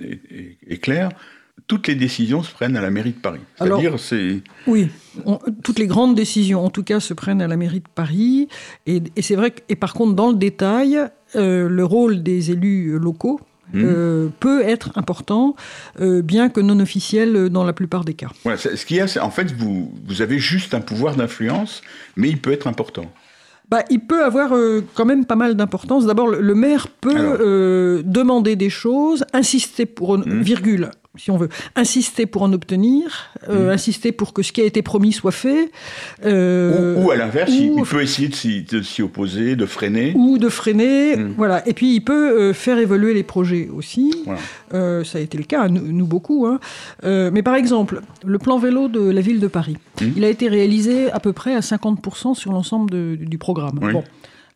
est 0.69 0.79
claire 0.79 1.11
toutes 1.67 1.89
les 1.89 1.95
décisions 1.95 2.43
se 2.43 2.53
prennent 2.53 2.77
à 2.77 2.83
la 2.83 2.91
mairie 2.91 3.13
de 3.13 3.19
Paris. 3.19 3.41
C'est-à-dire, 3.57 3.99
c'est. 3.99 4.43
Oui, 4.67 4.91
toutes 5.63 5.79
les 5.79 5.87
grandes 5.87 6.15
décisions, 6.15 6.65
en 6.65 6.71
tout 6.71 6.83
cas, 6.83 7.01
se 7.01 7.15
prennent 7.15 7.41
à 7.41 7.49
la 7.49 7.57
mairie 7.57 7.81
de 7.81 7.89
Paris. 7.95 8.49
Et, 8.87 9.03
c'est 9.21 9.35
vrai 9.35 9.51
que, 9.51 9.61
et 9.69 9.77
par 9.77 9.95
contre, 9.95 10.15
dans 10.15 10.29
le 10.29 10.37
détail, 10.37 10.99
euh, 11.37 11.69
le 11.69 11.85
rôle 11.85 12.23
des 12.23 12.51
élus 12.51 12.99
locaux, 12.99 13.41
mmh. 13.73 13.83
euh, 13.83 14.29
peut 14.41 14.63
être 14.63 14.93
important, 14.97 15.57
euh, 16.01 16.21
bien 16.21 16.51
que 16.51 16.61
non 16.61 16.81
officiel 16.81 17.49
dans 17.49 17.65
la 17.65 17.73
plupart 17.73 18.05
des 18.05 18.15
cas. 18.15 18.29
Voilà, 18.43 18.59
ce 18.59 18.85
qu'il 18.85 18.99
y 18.99 19.01
a, 19.01 19.07
c'est 19.07 19.21
en 19.21 19.31
fait, 19.31 19.51
vous, 19.53 19.95
vous 20.07 20.21
avez 20.21 20.39
juste 20.39 20.75
un 20.75 20.83
pouvoir 20.83 21.17
d'influence, 21.17 21.81
mais 22.17 22.29
il 22.29 22.41
peut 22.41 22.53
être 22.53 22.67
important. 22.67 23.11
Bah, 23.71 23.83
il 23.89 24.01
peut 24.01 24.23
avoir 24.23 24.53
quand 24.93 25.07
même 25.07 25.25
pas 25.25 25.37
mal 25.37 25.55
d'importance. 25.55 26.05
D'abord, 26.05 26.29
le, 26.29 26.55
maire 26.55 26.89
peut 26.89 28.03
demander 28.05 28.57
des 28.57 28.69
choses, 28.69 29.25
insister 29.33 29.87
pour 29.87 30.17
une 30.17 30.41
mmh. 30.41 30.43
virgule, 30.43 30.91
si 31.17 31.31
on 31.31 31.37
veut, 31.37 31.49
insister 31.77 32.27
pour 32.27 32.43
en 32.43 32.53
obtenir, 32.53 33.31
euh, 33.49 33.69
mmh. 33.69 33.71
insister 33.71 34.13
pour 34.13 34.33
que 34.33 34.43
ce 34.43 34.53
qui 34.53 34.61
a 34.61 34.65
été 34.65 34.83
promis 34.83 35.13
soit 35.13 35.33
fait. 35.33 35.71
Euh, 36.25 36.97
ou, 37.03 37.11
à 37.11 37.17
l'inverse, 37.17 37.53
il, 37.53 37.83
peut 37.83 38.03
essayer 38.03 38.29
de 38.29 38.83
s'y 38.83 39.03
opposer, 39.03 39.55
de 39.55 39.67
freiner. 39.67 40.13
Ou 40.17 40.39
de 40.39 40.49
freiner, 40.49 41.17
mmh. 41.17 41.35
voilà. 41.37 41.67
Et 41.69 41.73
puis 41.73 41.95
il 41.95 42.01
peut 42.01 42.31
euh, 42.31 42.53
faire 42.53 42.79
évoluer 42.79 43.15
les 43.15 43.23
projets 43.23 43.69
aussi. 43.73 44.13
ça 44.71 45.19
a 45.19 45.21
été 45.21 45.39
le 45.39 45.45
cas, 45.45 45.69
nous, 45.69 46.07
beaucoup. 46.07 46.47
Hein. 46.47 46.59
mais 47.03 47.43
par 47.43 47.55
exemple, 47.55 48.01
le 48.25 48.39
plan 48.39 48.59
vélo 48.59 48.89
de 48.89 49.01
la 49.01 49.21
ville 49.21 49.41
de 49.41 49.49
Paris, 49.49 49.77
mmh. 50.01 50.07
il 50.17 50.25
a 50.25 50.29
été 50.29 50.49
réalisé 50.49 51.11
à 51.13 51.21
peu 51.21 51.33
près 51.33 51.55
à 51.55 51.61
50% 51.61 52.35
sur 52.35 52.53
l'ensemble 52.53 53.17
du 53.17 53.39
programme. 53.39 53.79
Bon. 53.81 54.03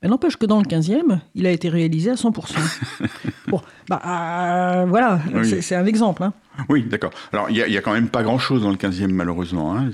Mais 0.02 0.08
n'empêche 0.08 0.37
que 0.37 0.46
dans 0.46 0.61
le 0.61 0.64
15e, 0.64 1.18
il 1.34 1.46
a 1.46 1.50
été 1.50 1.68
réalisé 1.68 2.11
à 2.11 2.14
100%. 2.14 2.54
bon, 3.48 3.61
bah 3.88 4.00
euh, 4.06 4.87
voilà, 4.87 5.20
c'est 5.44 5.74
un 5.74 5.87
exemple. 5.87 6.22
Hein. 6.22 6.32
Oui, 6.68 6.84
d'accord. 6.84 7.11
Alors, 7.32 7.50
il 7.50 7.56
n'y 7.56 7.76
a, 7.76 7.80
quand 7.80 7.92
même 7.92 8.08
pas 8.08 8.22
grand-chose 8.22 8.62
dans 8.62 8.70
le 8.70 8.76
15e, 8.76 9.08
malheureusement. 9.08 9.76
Hein. 9.76 9.90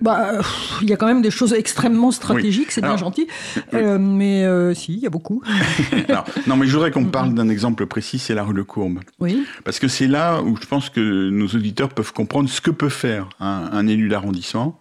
Bah, 0.00 0.32
il 0.80 0.88
y 0.88 0.92
a 0.92 0.96
quand 0.96 1.06
même 1.06 1.20
des 1.20 1.30
choses 1.30 1.52
extrêmement 1.52 2.12
stratégiques, 2.12 2.70
c'est 2.70 2.80
bien 2.80 2.96
gentil. 2.96 3.26
Euh, 3.74 3.98
mais 3.98 4.44
euh, 4.44 4.72
si, 4.72 4.94
il 4.94 5.00
y 5.00 5.06
a 5.06 5.10
beaucoup. 5.10 5.42
non, 6.46 6.56
mais 6.56 6.66
je 6.66 6.72
voudrais 6.72 6.90
qu'on 6.90 7.04
parle 7.04 7.34
d'un 7.34 7.48
exemple 7.48 7.86
précis, 7.86 8.18
c'est 8.18 8.34
la 8.34 8.42
rue 8.42 8.54
Le 8.54 8.64
Courbe. 8.64 9.00
Oui. 9.20 9.46
Parce 9.64 9.78
que 9.78 9.88
c'est 9.88 10.06
là 10.06 10.42
où 10.42 10.56
je 10.56 10.66
pense 10.66 10.88
que 10.88 11.28
nos 11.30 11.46
auditeurs 11.46 11.90
peuvent 11.90 12.12
comprendre 12.12 12.48
ce 12.48 12.60
que 12.62 12.70
peut 12.70 12.88
faire 12.88 13.28
un 13.40 13.86
élu 13.86 14.08
d'arrondissement. 14.08 14.78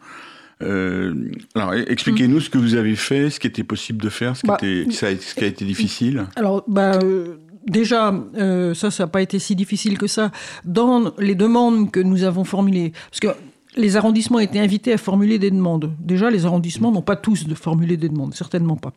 Euh, 0.63 1.31
alors, 1.55 1.73
expliquez-nous 1.73 2.39
ce 2.39 2.49
que 2.49 2.57
vous 2.57 2.75
avez 2.75 2.95
fait, 2.95 3.29
ce 3.29 3.39
qui 3.39 3.47
était 3.47 3.63
possible 3.63 4.01
de 4.01 4.09
faire, 4.09 4.35
ce 4.35 4.41
qui, 4.41 4.47
bah, 4.47 4.57
était, 4.61 4.91
ça 4.91 5.07
a, 5.07 5.15
ce 5.15 5.35
qui 5.35 5.43
a 5.43 5.47
été 5.47 5.65
difficile. 5.65 6.25
Alors, 6.35 6.63
bah, 6.67 6.99
euh, 7.03 7.37
déjà, 7.67 8.13
euh, 8.37 8.73
ça, 8.73 8.91
ça 8.91 9.03
n'a 9.03 9.07
pas 9.07 9.21
été 9.21 9.39
si 9.39 9.55
difficile 9.55 9.97
que 9.97 10.07
ça. 10.07 10.31
Dans 10.65 11.13
les 11.19 11.35
demandes 11.35 11.91
que 11.91 11.99
nous 11.99 12.23
avons 12.23 12.43
formulées, 12.43 12.93
parce 13.09 13.19
que 13.19 13.39
les 13.75 13.97
arrondissements 13.97 14.39
étaient 14.39 14.59
invités 14.59 14.93
à 14.93 14.97
formuler 14.97 15.39
des 15.39 15.51
demandes. 15.51 15.91
Déjà, 15.99 16.29
les 16.29 16.45
arrondissements 16.45 16.91
n'ont 16.91 17.01
pas 17.01 17.15
tous 17.15 17.47
de 17.47 17.55
formuler 17.55 17.97
des 17.97 18.09
demandes, 18.09 18.33
certainement 18.33 18.75
pas. 18.77 18.93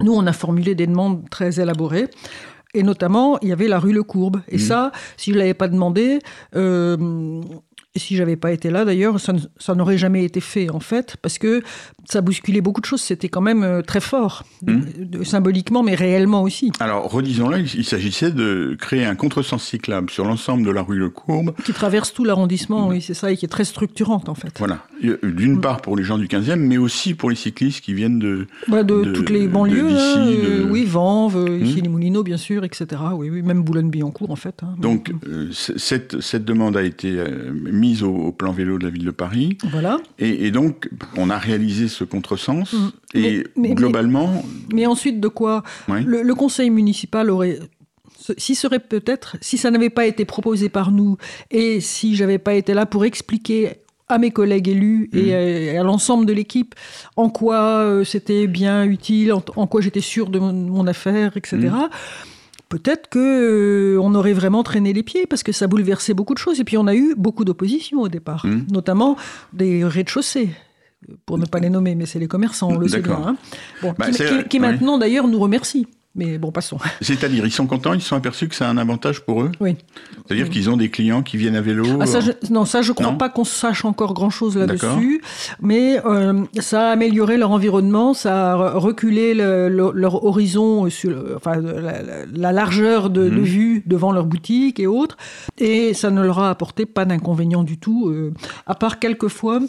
Nous, 0.00 0.12
on 0.12 0.26
a 0.26 0.32
formulé 0.32 0.74
des 0.74 0.86
demandes 0.86 1.28
très 1.30 1.60
élaborées. 1.60 2.08
Et 2.74 2.82
notamment, 2.82 3.38
il 3.40 3.48
y 3.48 3.52
avait 3.52 3.68
la 3.68 3.78
rue 3.78 3.92
Le 3.92 4.02
Courbe. 4.02 4.40
Et 4.48 4.56
mmh. 4.56 4.60
ça, 4.60 4.92
si 5.18 5.30
je 5.30 5.34
ne 5.34 5.40
l'avais 5.40 5.54
pas 5.54 5.68
demandé, 5.68 6.20
et 7.94 7.98
si 7.98 8.16
j'avais 8.16 8.36
pas 8.36 8.52
été 8.52 8.70
là, 8.70 8.86
d'ailleurs, 8.86 9.20
ça, 9.20 9.74
n'aurait 9.74 9.98
jamais 9.98 10.24
été 10.24 10.40
fait, 10.40 10.70
en 10.70 10.80
fait, 10.80 11.18
parce 11.20 11.36
que 11.36 11.62
ça 12.06 12.22
bousculait 12.22 12.62
beaucoup 12.62 12.80
de 12.80 12.86
choses. 12.86 13.02
C'était 13.02 13.28
quand 13.28 13.42
même 13.42 13.62
euh, 13.62 13.82
très 13.82 14.00
fort, 14.00 14.44
hmm. 14.62 15.24
symboliquement, 15.24 15.82
mais 15.82 15.94
réellement 15.94 16.42
aussi. 16.42 16.72
Alors, 16.80 17.10
redisons-le, 17.10 17.58
il 17.58 17.84
s'agissait 17.84 18.30
de 18.30 18.78
créer 18.80 19.04
un 19.04 19.14
contresens 19.14 19.62
cyclable 19.62 20.08
sur 20.08 20.24
l'ensemble 20.24 20.64
de 20.64 20.70
la 20.70 20.80
rue 20.80 20.96
Le 20.96 21.10
Courbe. 21.10 21.52
Qui 21.66 21.74
traverse 21.74 22.14
tout 22.14 22.24
l'arrondissement, 22.24 22.88
oui, 22.88 23.02
c'est 23.02 23.12
ça, 23.12 23.30
et 23.30 23.36
qui 23.36 23.44
est 23.44 23.48
très 23.48 23.66
structurante, 23.66 24.30
en 24.30 24.34
fait. 24.34 24.54
Voilà. 24.58 24.86
D'une 25.22 25.60
part 25.60 25.82
pour 25.82 25.94
les 25.94 26.02
gens 26.02 26.16
du 26.16 26.28
15e, 26.28 26.56
mais 26.56 26.78
aussi 26.78 27.12
pour 27.12 27.28
les 27.28 27.36
cyclistes 27.36 27.82
qui 27.82 27.92
viennent 27.92 28.18
de... 28.18 28.46
Bah, 28.68 28.84
de, 28.84 29.04
toutes 29.12 29.28
les 29.28 29.48
banlieues, 29.48 29.90
hein, 29.90 30.28
euh, 30.28 30.66
oui, 30.70 30.86
Vanves, 30.86 31.36
euh, 31.36 31.58
ici 31.58 31.80
hmm. 31.80 31.82
les 31.82 31.88
Moulineaux, 31.90 32.22
bien 32.22 32.38
sûr, 32.38 32.64
etc. 32.64 32.86
Oui, 33.12 33.28
oui 33.28 33.42
même 33.42 33.62
Boulogne-Billancourt, 33.62 34.30
en 34.30 34.36
fait. 34.36 34.62
Hein. 34.62 34.76
Donc, 34.78 35.12
cette, 35.52 36.22
cette 36.22 36.46
demande 36.46 36.74
a 36.78 36.82
été 36.82 37.22
mise 37.82 38.02
au, 38.04 38.30
plan 38.30 38.52
vélo 38.52 38.78
de 38.78 38.84
la 38.84 38.90
ville 38.90 39.04
de 39.04 39.10
Paris. 39.10 39.58
Voilà. 39.64 39.98
Et, 40.18 40.52
donc, 40.52 40.88
on 41.16 41.30
a 41.30 41.38
réalisé 41.38 41.88
ce 41.88 42.04
contresens. 42.04 42.72
Mm. 42.72 42.88
Et 43.14 43.44
globalement. 43.56 44.44
Mais, 44.72 44.86
ensuite, 44.86 45.20
de 45.20 45.28
quoi 45.28 45.64
le, 45.88 46.32
conseil 46.34 46.70
municipal 46.70 47.28
aurait 47.30 47.58
si 48.38 48.54
serait 48.54 48.78
peut-être, 48.78 49.36
si 49.40 49.58
ça 49.58 49.72
n'avait 49.72 49.90
pas 49.90 50.06
été 50.06 50.24
proposé 50.24 50.68
par 50.68 50.92
nous 50.92 51.16
et 51.50 51.80
si 51.80 52.14
j'avais 52.14 52.38
pas 52.38 52.54
été 52.54 52.72
là 52.72 52.86
pour 52.86 53.04
expliquer 53.04 53.72
à 54.08 54.18
mes 54.18 54.30
collègues 54.30 54.68
élus 54.68 55.10
et, 55.12 55.74
mm. 55.74 55.80
à, 55.80 55.82
l'ensemble 55.82 56.24
de 56.24 56.32
l'équipe 56.32 56.76
en 57.16 57.30
quoi 57.30 57.80
euh, 57.80 58.04
c'était 58.04 58.46
bien 58.46 58.84
utile, 58.84 59.32
en, 59.32 59.66
quoi 59.66 59.80
j'étais 59.80 60.00
sûr 60.00 60.30
de 60.30 60.38
mon, 60.38 60.86
affaire, 60.86 61.36
etc 61.36 61.70
peut-être 62.72 63.10
que 63.10 63.18
euh, 63.18 64.00
on 64.00 64.14
aurait 64.14 64.32
vraiment 64.32 64.62
traîné 64.62 64.94
les 64.94 65.02
pieds 65.02 65.26
parce 65.26 65.42
que 65.42 65.52
ça 65.52 65.66
bouleversait 65.66 66.14
beaucoup 66.14 66.32
de 66.32 66.38
choses. 66.38 66.58
Et 66.58 66.64
puis 66.64 66.78
on 66.78 66.86
a 66.86 66.94
eu 66.94 67.14
beaucoup 67.16 67.44
d'opposition 67.44 68.00
au 68.00 68.08
départ, 68.08 68.46
mmh. 68.46 68.68
notamment 68.70 69.18
des 69.52 69.84
rez-de-chaussée 69.84 70.48
pour 71.26 71.36
ne 71.36 71.44
pas 71.44 71.58
les 71.58 71.68
nommer, 71.68 71.94
mais 71.94 72.06
c'est 72.06 72.18
les 72.18 72.28
commerçants, 72.28 72.70
on 72.70 72.78
le 72.78 72.88
sait 72.88 73.00
bien, 73.00 73.20
hein. 73.26 73.36
bah, 73.82 74.06
qui, 74.48 74.60
maintenant 74.60 74.98
d'ailleurs 74.98 75.28
nous 75.28 75.38
remercient. 75.38 75.86
Mais 76.14 76.36
bon, 76.36 76.52
passons. 76.52 76.78
C'est-à-dire, 77.00 77.46
ils 77.46 77.52
sont 77.52 77.66
contents, 77.66 77.94
ils 77.94 78.02
sont 78.02 78.16
aperçus 78.16 78.48
que 78.48 78.54
c'est 78.54 78.64
un 78.64 78.76
avantage 78.76 79.20
pour 79.20 79.42
eux 79.42 79.52
Oui. 79.60 79.76
C'est-à-dire 80.26 80.50
qu'ils 80.50 80.68
ont 80.68 80.76
des 80.76 80.90
clients 80.90 81.22
qui 81.22 81.38
viennent 81.38 81.56
à 81.56 81.62
vélo 81.62 81.86
ah, 82.00 82.06
ça, 82.06 82.20
Non, 82.50 82.66
ça, 82.66 82.82
je 82.82 82.90
ne 82.90 82.94
crois 82.94 83.12
pas 83.12 83.30
qu'on 83.30 83.44
sache 83.44 83.84
encore 83.84 84.12
grand-chose 84.12 84.56
là-dessus. 84.58 85.22
Mais 85.60 86.00
euh, 86.04 86.44
ça 86.60 86.88
a 86.88 86.92
amélioré 86.92 87.38
leur 87.38 87.50
environnement, 87.50 88.12
ça 88.12 88.52
a 88.52 88.78
reculé 88.78 89.34
leur 89.34 90.24
horizon, 90.24 90.90
sur, 90.90 91.16
enfin, 91.36 91.56
la, 91.56 92.52
largeur 92.52 93.08
de, 93.08 93.28
mhm. 93.30 93.42
vue 93.42 93.82
devant 93.86 94.12
leur 94.12 94.26
boutique 94.26 94.80
et 94.80 94.86
autres. 94.86 95.16
Et 95.58 95.94
ça 95.94 96.10
ne 96.10 96.22
leur 96.22 96.40
a 96.40 96.50
apporté 96.50 96.84
pas 96.84 97.06
d'inconvénient 97.06 97.62
du 97.62 97.78
tout, 97.78 98.08
euh, 98.08 98.34
à 98.66 98.74
part 98.74 98.98
quelquefois 98.98 99.60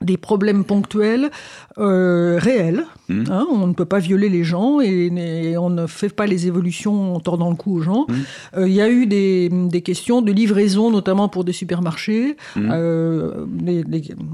des 0.00 0.16
problèmes 0.16 0.64
ponctuels 0.64 1.30
euh, 1.78 2.38
réels. 2.40 2.84
Mmh. 3.08 3.24
Hein, 3.30 3.46
on 3.52 3.66
ne 3.66 3.72
peut 3.72 3.84
pas 3.84 3.98
violer 3.98 4.28
les 4.28 4.42
gens 4.42 4.80
et, 4.80 5.56
on 5.56 5.70
ne 5.70 5.86
fait 5.86 6.08
pas 6.08 6.26
les 6.26 6.46
évolutions 6.46 7.14
en 7.14 7.20
tordant 7.20 7.50
le 7.50 7.56
cou 7.56 7.76
aux 7.76 7.82
gens. 7.82 8.06
Mmh. 8.08 8.14
Euh, 8.56 8.68
il 8.68 8.74
y 8.74 8.80
a 8.80 8.90
eu 8.90 9.06
des, 9.06 9.82
questions 9.82 10.22
de 10.22 10.32
livraison, 10.32 10.90
notamment 10.90 11.28
pour 11.28 11.44
des 11.44 11.52
supermarchés, 11.52 12.36
mmh. 12.56 12.70
euh, 12.72 13.46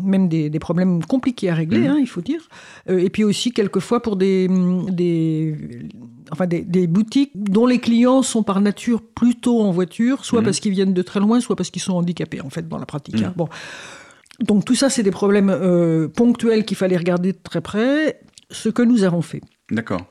même 0.03 0.29
des, 0.29 0.51
problèmes 0.59 1.05
compliqués 1.05 1.51
à 1.51 1.55
régler, 1.55 1.87
hein, 1.87 1.99
il 2.01 2.07
faut 2.07 2.21
dire. 2.21 2.49
et 2.89 3.11
puis 3.11 3.25
aussi, 3.25 3.53
quelquefois, 3.53 4.01
pour 4.01 4.17
des, 4.17 4.49
des 4.89 5.57
enfin 6.31 6.47
des, 6.47 6.87
boutiques 6.87 7.33
dont 7.35 7.67
les 7.67 7.79
clients 7.79 8.23
sont 8.23 8.43
par 8.43 8.61
nature 8.61 9.03
plutôt 9.03 9.61
en 9.61 9.71
voiture, 9.71 10.25
soit 10.25 10.43
parce 10.43 10.61
qu'ils 10.61 10.73
viennent 10.73 10.95
de 10.95 11.03
très 11.03 11.21
loin, 11.21 11.41
soit 11.41 11.57
parce 11.57 11.71
qu'ils 11.71 11.83
sont 11.83 11.95
handicapés, 11.95 12.41
en 12.41 12.51
fait, 12.51 12.69
dans 12.69 12.79
la 12.79 12.87
pratique. 12.87 13.23
Hein. 13.23 13.35
Bon. 13.37 13.49
Donc 14.43 14.65
tout 14.65 14.75
ça, 14.75 14.91
c'est 14.91 15.03
des 15.03 15.11
problèmes 15.11 15.51
euh, 15.51 16.09
ponctuels 16.09 16.65
qu'il 16.65 16.77
fallait 16.77 16.97
regarder 16.97 17.33
de 17.33 17.39
très 17.43 17.61
près, 17.61 18.21
ce 18.51 18.69
que 18.69 18.83
nous 18.83 19.05
avons 19.05 19.23
fait. 19.23 19.41
D'accord. 19.71 20.05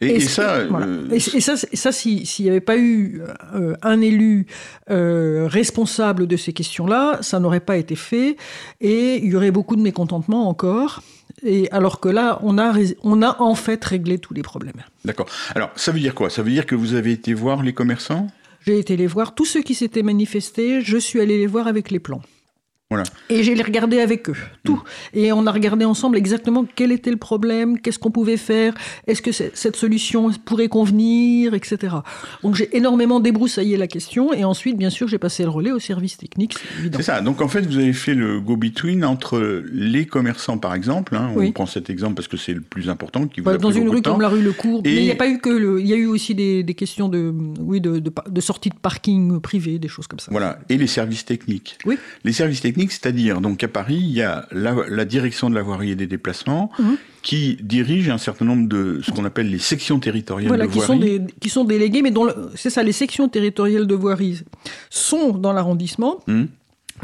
Et, 0.00 0.20
ça, 0.20 0.56
euh, 0.56 1.08
et, 1.10 1.18
ça, 1.18 1.56
ça 1.56 1.90
s'il 1.90 2.24
n'y 2.38 2.48
avait 2.48 2.60
pas 2.60 2.76
eu 2.78 3.20
euh, 3.54 3.74
un 3.82 4.00
élu 4.00 4.46
responsable 4.86 6.28
de 6.28 6.36
ces 6.36 6.52
questions-là, 6.52 7.18
ça 7.20 7.40
n'aurait 7.40 7.60
pas 7.60 7.76
été 7.78 7.96
fait, 7.96 8.36
et 8.80 9.16
il 9.16 9.32
y 9.32 9.36
aurait 9.36 9.50
beaucoup 9.50 9.74
de 9.74 9.82
mécontentement 9.82 10.48
encore. 10.48 11.02
Et 11.44 11.68
alors 11.72 12.00
que 12.00 12.08
là, 12.08 12.38
on 12.42 12.58
a, 12.58 12.74
on 13.02 13.22
a 13.22 13.40
en 13.40 13.54
fait 13.54 13.84
réglé 13.84 14.18
tous 14.18 14.34
les 14.34 14.42
problèmes. 14.42 14.82
D'accord. 15.04 15.26
Alors, 15.54 15.70
ça 15.76 15.92
veut 15.92 16.00
dire 16.00 16.14
quoi? 16.14 16.30
Ça 16.30 16.42
veut 16.42 16.50
dire 16.50 16.66
que 16.66 16.74
vous 16.74 16.94
avez 16.94 17.12
été 17.12 17.32
voir 17.32 17.62
les 17.62 17.72
commerçants? 17.72 18.28
J'ai 18.66 18.78
été 18.78 18.96
les 18.96 19.06
voir. 19.06 19.34
Tous 19.34 19.44
ceux 19.44 19.62
qui 19.62 19.74
s'étaient 19.74 20.02
manifestés, 20.02 20.80
je 20.80 20.96
suis 20.98 21.20
allé 21.20 21.38
les 21.38 21.46
voir 21.46 21.66
avec 21.68 21.90
les 21.90 22.00
plans. 22.00 22.22
Et 23.28 23.42
j'ai 23.42 23.54
les 23.54 23.62
regardé 23.62 24.00
avec 24.00 24.30
eux, 24.30 24.36
tout. 24.64 24.82
Mm. 25.12 25.18
Et 25.18 25.32
on 25.32 25.46
a 25.46 25.52
regardé 25.52 25.84
ensemble 25.84 26.16
exactement 26.16 26.64
quel 26.74 26.90
était 26.90 27.10
le 27.10 27.18
problème, 27.18 27.78
qu'est-ce 27.78 27.98
qu'on 27.98 28.10
pouvait 28.10 28.38
faire, 28.38 28.72
est-ce 29.06 29.20
que 29.20 29.30
cette 29.30 29.76
solution 29.76 30.30
pourrait 30.46 30.68
convenir, 30.68 31.52
etc. 31.52 31.96
Donc 32.42 32.54
j'ai 32.54 32.74
énormément 32.74 33.20
débroussaillé 33.20 33.76
la 33.76 33.88
question 33.88 34.32
et 34.32 34.42
ensuite, 34.42 34.78
bien 34.78 34.88
sûr, 34.88 35.06
j'ai 35.06 35.18
passé 35.18 35.42
le 35.42 35.50
relais 35.50 35.70
au 35.70 35.78
service 35.78 36.16
technique, 36.16 36.56
c'est 36.90 37.02
ça. 37.02 37.20
Donc 37.20 37.42
en 37.42 37.48
fait, 37.48 37.66
vous 37.66 37.76
avez 37.76 37.92
fait 37.92 38.14
le 38.14 38.40
go-between 38.40 39.04
entre 39.04 39.62
les 39.70 40.06
commerçants, 40.06 40.56
par 40.56 40.74
exemple. 40.74 41.14
Hein, 41.14 41.32
on 41.36 41.52
prend 41.52 41.66
cet 41.66 41.90
exemple 41.90 42.14
parce 42.14 42.28
que 42.28 42.38
c'est 42.38 42.54
le 42.54 42.62
plus 42.62 42.88
important. 42.88 43.26
Qui 43.26 43.42
vous 43.42 43.54
dans 43.58 43.70
une 43.70 43.90
rue 43.90 44.00
comme 44.00 44.22
la 44.22 44.28
rue 44.28 44.40
Le 44.40 44.52
Cours. 44.52 44.80
Mais 44.82 44.96
il 44.96 45.02
n'y 45.02 45.10
a 45.10 45.16
pas 45.16 45.28
eu 45.28 45.40
que 45.40 45.50
le... 45.50 45.78
Il 45.82 45.86
y 45.86 45.92
a 45.92 45.96
eu 45.96 46.06
aussi 46.06 46.34
des, 46.34 46.64
questions 46.74 47.10
de, 47.10 47.34
oui, 47.60 47.82
de, 47.82 47.98
de, 47.98 48.10
de 48.30 48.40
sortie 48.40 48.70
de 48.70 48.76
parking 48.76 49.40
privé, 49.40 49.78
des 49.78 49.88
choses 49.88 50.06
comme 50.06 50.20
ça. 50.20 50.30
Voilà. 50.30 50.58
Et 50.70 50.78
les 50.78 50.86
services 50.86 51.26
techniques. 51.26 51.76
Oui. 51.84 51.98
Les 52.24 52.32
services 52.32 52.62
techniques 52.62 52.77
c'est-à-dire 52.86 53.40
donc 53.40 53.62
à 53.64 53.68
Paris, 53.68 53.98
il 54.00 54.12
y 54.12 54.22
a 54.22 54.46
la, 54.52 55.04
direction 55.04 55.50
de 55.50 55.54
la 55.54 55.62
voirie 55.62 55.90
et 55.90 55.96
des 55.96 56.06
déplacements 56.06 56.70
mhm. 56.78 56.96
qui 57.22 57.58
dirige 57.62 58.08
un 58.08 58.18
certain 58.18 58.44
nombre 58.44 58.68
de 58.68 59.00
ce 59.02 59.10
qu'on 59.10 59.24
appelle 59.24 59.50
les 59.50 59.58
sections 59.58 59.98
territoriales 59.98 60.58
de 60.58 60.66
qui 60.66 60.78
voirie. 60.78 61.18
Sont 61.18 61.26
qui 61.40 61.48
sont 61.48 61.64
déléguées, 61.64 62.02
mais 62.02 62.12
c'est 62.54 62.70
ça, 62.70 62.82
les 62.82 62.92
sections 62.92 63.28
territoriales 63.28 63.86
de 63.86 63.94
voirie 63.94 64.42
sont 64.90 65.32
dans 65.32 65.52
l'arrondissement. 65.52 66.20
Mhm. 66.26 66.48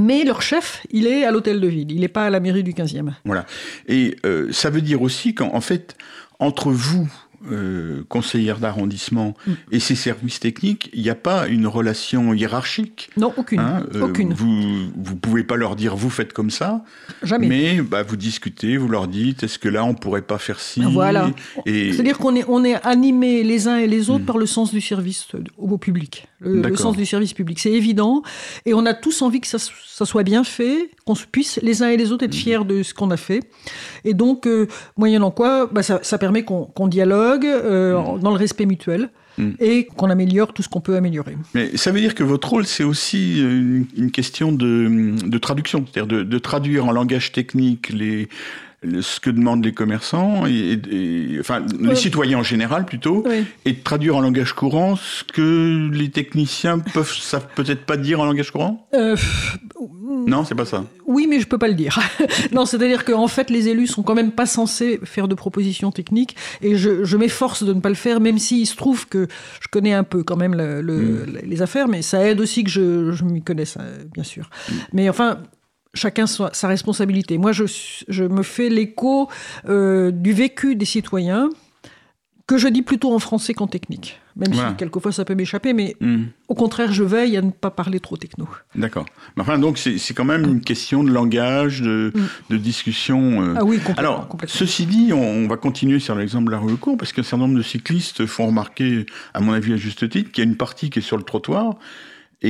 Mais 0.00 0.24
leur 0.24 0.42
chef, 0.42 0.84
il 0.90 1.06
est 1.06 1.24
à 1.24 1.30
l'hôtel 1.30 1.60
de 1.60 1.68
ville, 1.68 1.92
il 1.92 2.00
n'est 2.00 2.08
pas 2.08 2.26
à 2.26 2.30
la 2.30 2.40
mairie 2.40 2.64
du 2.64 2.72
15e. 2.72 3.12
Voilà. 3.24 3.46
Et 3.86 4.16
euh, 4.26 4.48
ça 4.50 4.68
veut 4.70 4.80
dire 4.80 5.02
aussi 5.02 5.34
qu'en 5.34 5.60
fait, 5.60 5.96
entre 6.40 6.72
vous 6.72 7.08
euh, 7.50 8.04
conseillère 8.08 8.58
d'arrondissement 8.58 9.34
mm. 9.46 9.52
et 9.72 9.80
ses 9.80 9.94
services 9.94 10.40
techniques, 10.40 10.90
il 10.94 11.02
n'y 11.02 11.10
a 11.10 11.14
pas 11.14 11.46
une 11.48 11.66
relation 11.66 12.32
hiérarchique. 12.32 13.10
Non, 13.16 13.32
aucune. 13.36 13.60
Hein, 13.60 13.86
euh, 13.94 14.02
aucune. 14.02 14.32
Vous 14.32 14.46
ne 14.50 15.18
pouvez 15.20 15.44
pas 15.44 15.56
leur 15.56 15.76
dire 15.76 15.96
vous 15.96 16.10
faites 16.10 16.32
comme 16.32 16.50
ça. 16.50 16.84
Jamais. 17.22 17.48
Mais 17.48 17.80
bah, 17.82 18.02
vous 18.02 18.16
discutez, 18.16 18.76
vous 18.76 18.88
leur 18.88 19.08
dites 19.08 19.42
est-ce 19.42 19.58
que 19.58 19.68
là 19.68 19.84
on 19.84 19.94
pourrait 19.94 20.22
pas 20.22 20.38
faire 20.38 20.60
ci 20.60 20.82
Voilà. 20.84 21.30
Et... 21.66 21.92
C'est-à-dire 21.92 22.18
qu'on 22.18 22.34
est, 22.34 22.44
on 22.48 22.64
est 22.64 22.76
animés 22.86 23.42
les 23.42 23.68
uns 23.68 23.76
et 23.76 23.86
les 23.86 24.10
autres 24.10 24.24
mm. 24.24 24.26
par 24.26 24.38
le 24.38 24.46
sens 24.46 24.72
du 24.72 24.80
service 24.80 25.26
au 25.58 25.76
public, 25.78 26.26
le, 26.40 26.76
sens 26.76 26.96
du 26.96 27.04
service 27.04 27.34
public. 27.34 27.58
C'est 27.58 27.72
évident. 27.72 28.22
Et 28.64 28.74
on 28.74 28.86
a 28.86 28.94
tous 28.94 29.22
envie 29.22 29.40
que 29.40 29.48
ça, 29.48 29.58
ça 29.58 30.04
soit 30.04 30.22
bien 30.22 30.44
fait, 30.44 30.90
qu'on 31.04 31.14
puisse 31.14 31.58
les 31.62 31.82
uns 31.82 31.88
et 31.88 31.96
les 31.96 32.12
autres 32.12 32.24
être 32.24 32.34
mm. 32.34 32.38
fiers 32.38 32.64
de 32.64 32.82
ce 32.82 32.94
qu'on 32.94 33.10
a 33.10 33.16
fait. 33.16 33.40
Et 34.04 34.14
donc, 34.14 34.46
euh, 34.46 34.66
moyennant 34.96 35.30
quoi, 35.30 35.66
bah, 35.66 35.82
ça, 35.82 36.00
ça 36.02 36.18
permet 36.18 36.44
qu'on 36.44 36.88
dialogue 36.88 37.33
euh, 37.42 37.98
mm. 37.98 38.20
dans 38.20 38.30
le 38.30 38.36
respect 38.36 38.66
mutuel. 38.66 39.10
Mm. 39.36 39.50
et 39.58 39.86
qu'on 39.96 40.10
améliore 40.10 40.52
tout 40.52 40.62
ce 40.62 40.68
qu'on 40.68 40.80
peut 40.80 40.94
améliorer. 40.94 41.36
Mais 41.54 41.76
ça 41.76 41.90
veut 41.90 41.98
dire 41.98 42.14
que 42.14 42.22
votre 42.22 42.48
rôle, 42.48 42.66
c'est 42.66 42.84
aussi 42.84 43.40
une, 43.40 44.12
question 44.12 44.52
de, 44.52 45.38
traduction, 45.38 45.84
c'est-à-dire 45.92 46.24
de, 46.24 46.38
traduire 46.38 46.86
en 46.86 46.92
langage 46.92 47.32
technique 47.32 47.88
les, 47.88 48.28
ce 49.00 49.20
que 49.20 49.30
demandent 49.30 49.64
les 49.64 49.72
commerçants, 49.72 50.46
et, 50.46 50.78
enfin 51.40 51.62
les 51.80 51.90
euh, 51.90 51.94
citoyens 51.94 52.38
en 52.38 52.42
général 52.42 52.84
plutôt, 52.84 53.24
et 53.64 53.72
de 53.72 53.82
traduire 53.82 54.16
en 54.16 54.20
langage 54.20 54.52
courant 54.52 54.96
ce 54.96 55.24
que 55.24 55.90
les 55.92 56.10
techniciens 56.10 56.78
peuvent 56.78 57.12
savent 57.12 57.48
peut-être 57.54 57.84
pas 57.84 57.96
dire 57.96 58.20
en 58.20 58.24
langage 58.24 58.50
courant? 58.50 58.86
Euh, 58.94 59.16
non, 60.26 60.44
c'est 60.44 60.54
pas 60.54 60.64
ça. 60.64 60.84
Oui, 61.06 61.26
mais 61.28 61.40
je 61.40 61.46
peux 61.46 61.58
pas 61.58 61.68
le 61.68 61.74
dire. 61.74 61.98
non, 62.52 62.66
c'est-à-dire 62.66 63.04
qu'en 63.04 63.28
fait, 63.28 63.50
les 63.50 63.68
élus 63.68 63.86
sont 63.86 64.02
quand 64.02 64.14
même 64.14 64.32
pas 64.32 64.46
censés 64.46 65.00
faire 65.04 65.28
de 65.28 65.34
propositions 65.34 65.90
techniques, 65.90 66.36
et 66.62 66.76
je, 66.76 67.16
m'efforce 67.16 67.62
de 67.62 67.72
ne 67.72 67.80
pas 67.80 67.88
le 67.88 67.94
faire, 67.94 68.20
même 68.20 68.38
s'il 68.38 68.66
se 68.66 68.76
trouve 68.76 69.06
que 69.08 69.28
je 69.60 69.68
connais 69.68 69.92
un 69.92 70.04
peu 70.04 70.22
quand 70.22 70.36
même 70.36 70.54
hmm. 70.54 71.38
les 71.44 71.62
affaires, 71.62 71.88
mais 71.88 72.02
ça 72.02 72.26
aide 72.26 72.40
aussi 72.40 72.64
que 72.64 72.70
je, 72.70 73.12
je 73.12 73.24
m'y 73.24 73.42
connaisse, 73.42 73.76
bien 74.12 74.24
sûr. 74.24 74.50
Hmm. 74.68 74.74
Mais 74.92 75.08
enfin, 75.08 75.38
chacun 75.94 76.26
sa 76.26 76.68
responsabilité. 76.68 77.38
Moi, 77.38 77.52
je, 77.52 77.64
je 78.08 78.24
me 78.24 78.42
fais 78.42 78.68
l'écho 78.68 79.28
euh, 79.68 80.10
du 80.10 80.32
vécu 80.32 80.76
des 80.76 80.84
citoyens, 80.84 81.48
que 82.46 82.58
je 82.58 82.68
dis 82.68 82.82
plutôt 82.82 83.14
en 83.14 83.18
français 83.18 83.54
qu'en 83.54 83.66
technique. 83.66 84.20
Même 84.36 84.52
si 84.52 84.60
quelquefois 84.76 85.12
ça 85.12 85.24
peut 85.24 85.34
m'échapper, 85.34 85.72
mais 85.72 85.94
hmm. 86.00 86.24
au 86.48 86.54
contraire, 86.54 86.92
je 86.92 87.04
veille 87.04 87.36
à 87.36 87.42
ne 87.42 87.52
pas 87.52 87.70
parler 87.70 88.00
trop 88.00 88.16
techno. 88.16 88.48
D'accord. 88.74 89.06
Enfin, 89.38 89.58
donc 89.58 89.78
c'est 89.78 90.14
quand 90.14 90.24
même 90.24 90.44
une 90.44 90.60
question 90.60 91.04
de 91.04 91.10
langage, 91.10 91.80
de, 91.82 92.12
hmm. 92.50 92.56
discussion. 92.56 93.42
Euh. 93.42 93.54
Ah 93.56 93.64
oui, 93.64 93.78
complètement. 93.78 93.98
Alors, 93.98 94.28
ceci 94.46 94.86
dit, 94.86 95.12
on, 95.12 95.46
va 95.46 95.56
continuer 95.56 96.00
sur 96.00 96.16
l'exemple 96.16 96.46
de 96.46 96.50
la 96.50 96.58
rue 96.58 96.76
cours, 96.76 96.96
parce 96.96 97.12
qu'un 97.12 97.22
certain 97.22 97.38
nombre 97.38 97.56
de 97.56 97.62
cyclistes 97.62 98.26
font 98.26 98.46
remarquer, 98.48 99.06
à 99.32 99.40
mon 99.40 99.52
avis 99.52 99.72
à 99.72 99.76
juste 99.76 100.08
titre, 100.10 100.32
qu'il 100.32 100.44
y 100.44 100.46
a 100.46 100.50
une 100.50 100.56
partie 100.56 100.90
qui 100.90 100.98
est 100.98 101.02
sur 101.02 101.16
le 101.16 101.22
trottoir 101.22 101.76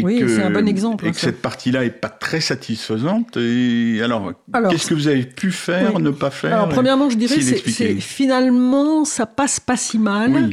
oui, 0.02 0.24
c'est 0.26 0.42
un 0.42 0.50
bon 0.50 0.66
exemple. 0.66 1.06
Et 1.06 1.10
que 1.10 1.16
cette 1.16 1.40
partie-là 1.40 1.84
est 1.84 1.90
pas 1.90 2.08
très 2.08 2.40
satisfaisante. 2.40 3.36
Et 3.36 4.00
alors, 4.02 4.32
qu'est-ce 4.70 4.88
que 4.88 4.94
vous 4.94 5.08
avez 5.08 5.24
pu 5.24 5.52
faire, 5.52 5.98
ne 5.98 6.10
pas 6.10 6.30
faire 6.30 6.54
Alors, 6.54 6.68
premièrement, 6.68 7.10
je 7.10 7.16
dirais, 7.16 7.40
c'est 7.40 8.00
finalement, 8.00 9.04
ça 9.04 9.26
passe 9.26 9.60
pas 9.60 9.76
si 9.76 9.98
mal, 9.98 10.50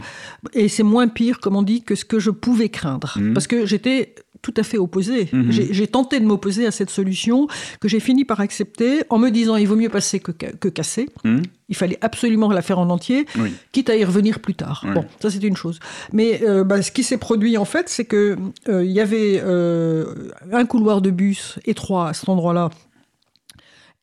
et 0.53 0.67
c'est 0.67 0.83
moins 0.83 1.07
pire, 1.07 1.39
comme 1.39 1.55
on 1.55 1.63
dit, 1.63 1.83
que 1.83 1.95
ce 1.95 2.05
que 2.05 2.19
je 2.19 2.29
pouvais 2.29 2.69
craindre, 2.69 3.17
mmh. 3.19 3.33
parce 3.33 3.47
que 3.47 3.65
j'étais 3.65 4.15
tout 4.41 4.53
à 4.57 4.63
fait 4.63 4.77
opposé. 4.77 5.29
Mhm. 5.31 5.51
J'ai 5.51 5.87
tenté 5.87 6.19
de 6.19 6.25
m'opposer 6.25 6.65
à 6.65 6.71
cette 6.71 6.89
solution 6.89 7.47
que 7.79 7.87
j'ai 7.87 7.99
fini 7.99 8.25
par 8.25 8.39
accepter 8.39 9.03
en 9.09 9.17
me 9.17 9.29
disant 9.29 9.55
il 9.55 9.67
vaut 9.67 9.75
mieux 9.75 9.89
passer 9.89 10.19
que, 10.19 10.31
que 10.31 10.67
casser. 10.67 11.09
Mhm. 11.23 11.43
Il 11.69 11.75
fallait 11.75 11.97
absolument 12.01 12.51
la 12.51 12.61
faire 12.61 12.79
en 12.79 12.89
entier, 12.89 13.25
quitte 13.71 13.89
à 13.89 13.95
y 13.95 14.03
revenir 14.03 14.39
plus 14.39 14.55
tard. 14.55 14.85
Bon, 14.93 15.05
ça 15.21 15.29
c'est 15.29 15.43
une 15.43 15.55
chose. 15.55 15.79
Mais 16.11 16.41
euh, 16.43 16.63
bah, 16.63 16.81
ce 16.81 16.91
qui 16.91 17.03
s'est 17.03 17.17
produit 17.17 17.57
en 17.57 17.65
fait, 17.65 17.87
c'est 17.87 18.05
que 18.05 18.37
euh, 18.67 18.83
il 18.83 18.91
y 18.91 18.99
avait 18.99 19.41
euh, 19.43 20.31
un 20.51 20.65
couloir 20.65 21.01
de 21.01 21.11
bus 21.11 21.59
étroit 21.65 22.09
à 22.09 22.13
cet 22.13 22.27
endroit-là 22.29 22.69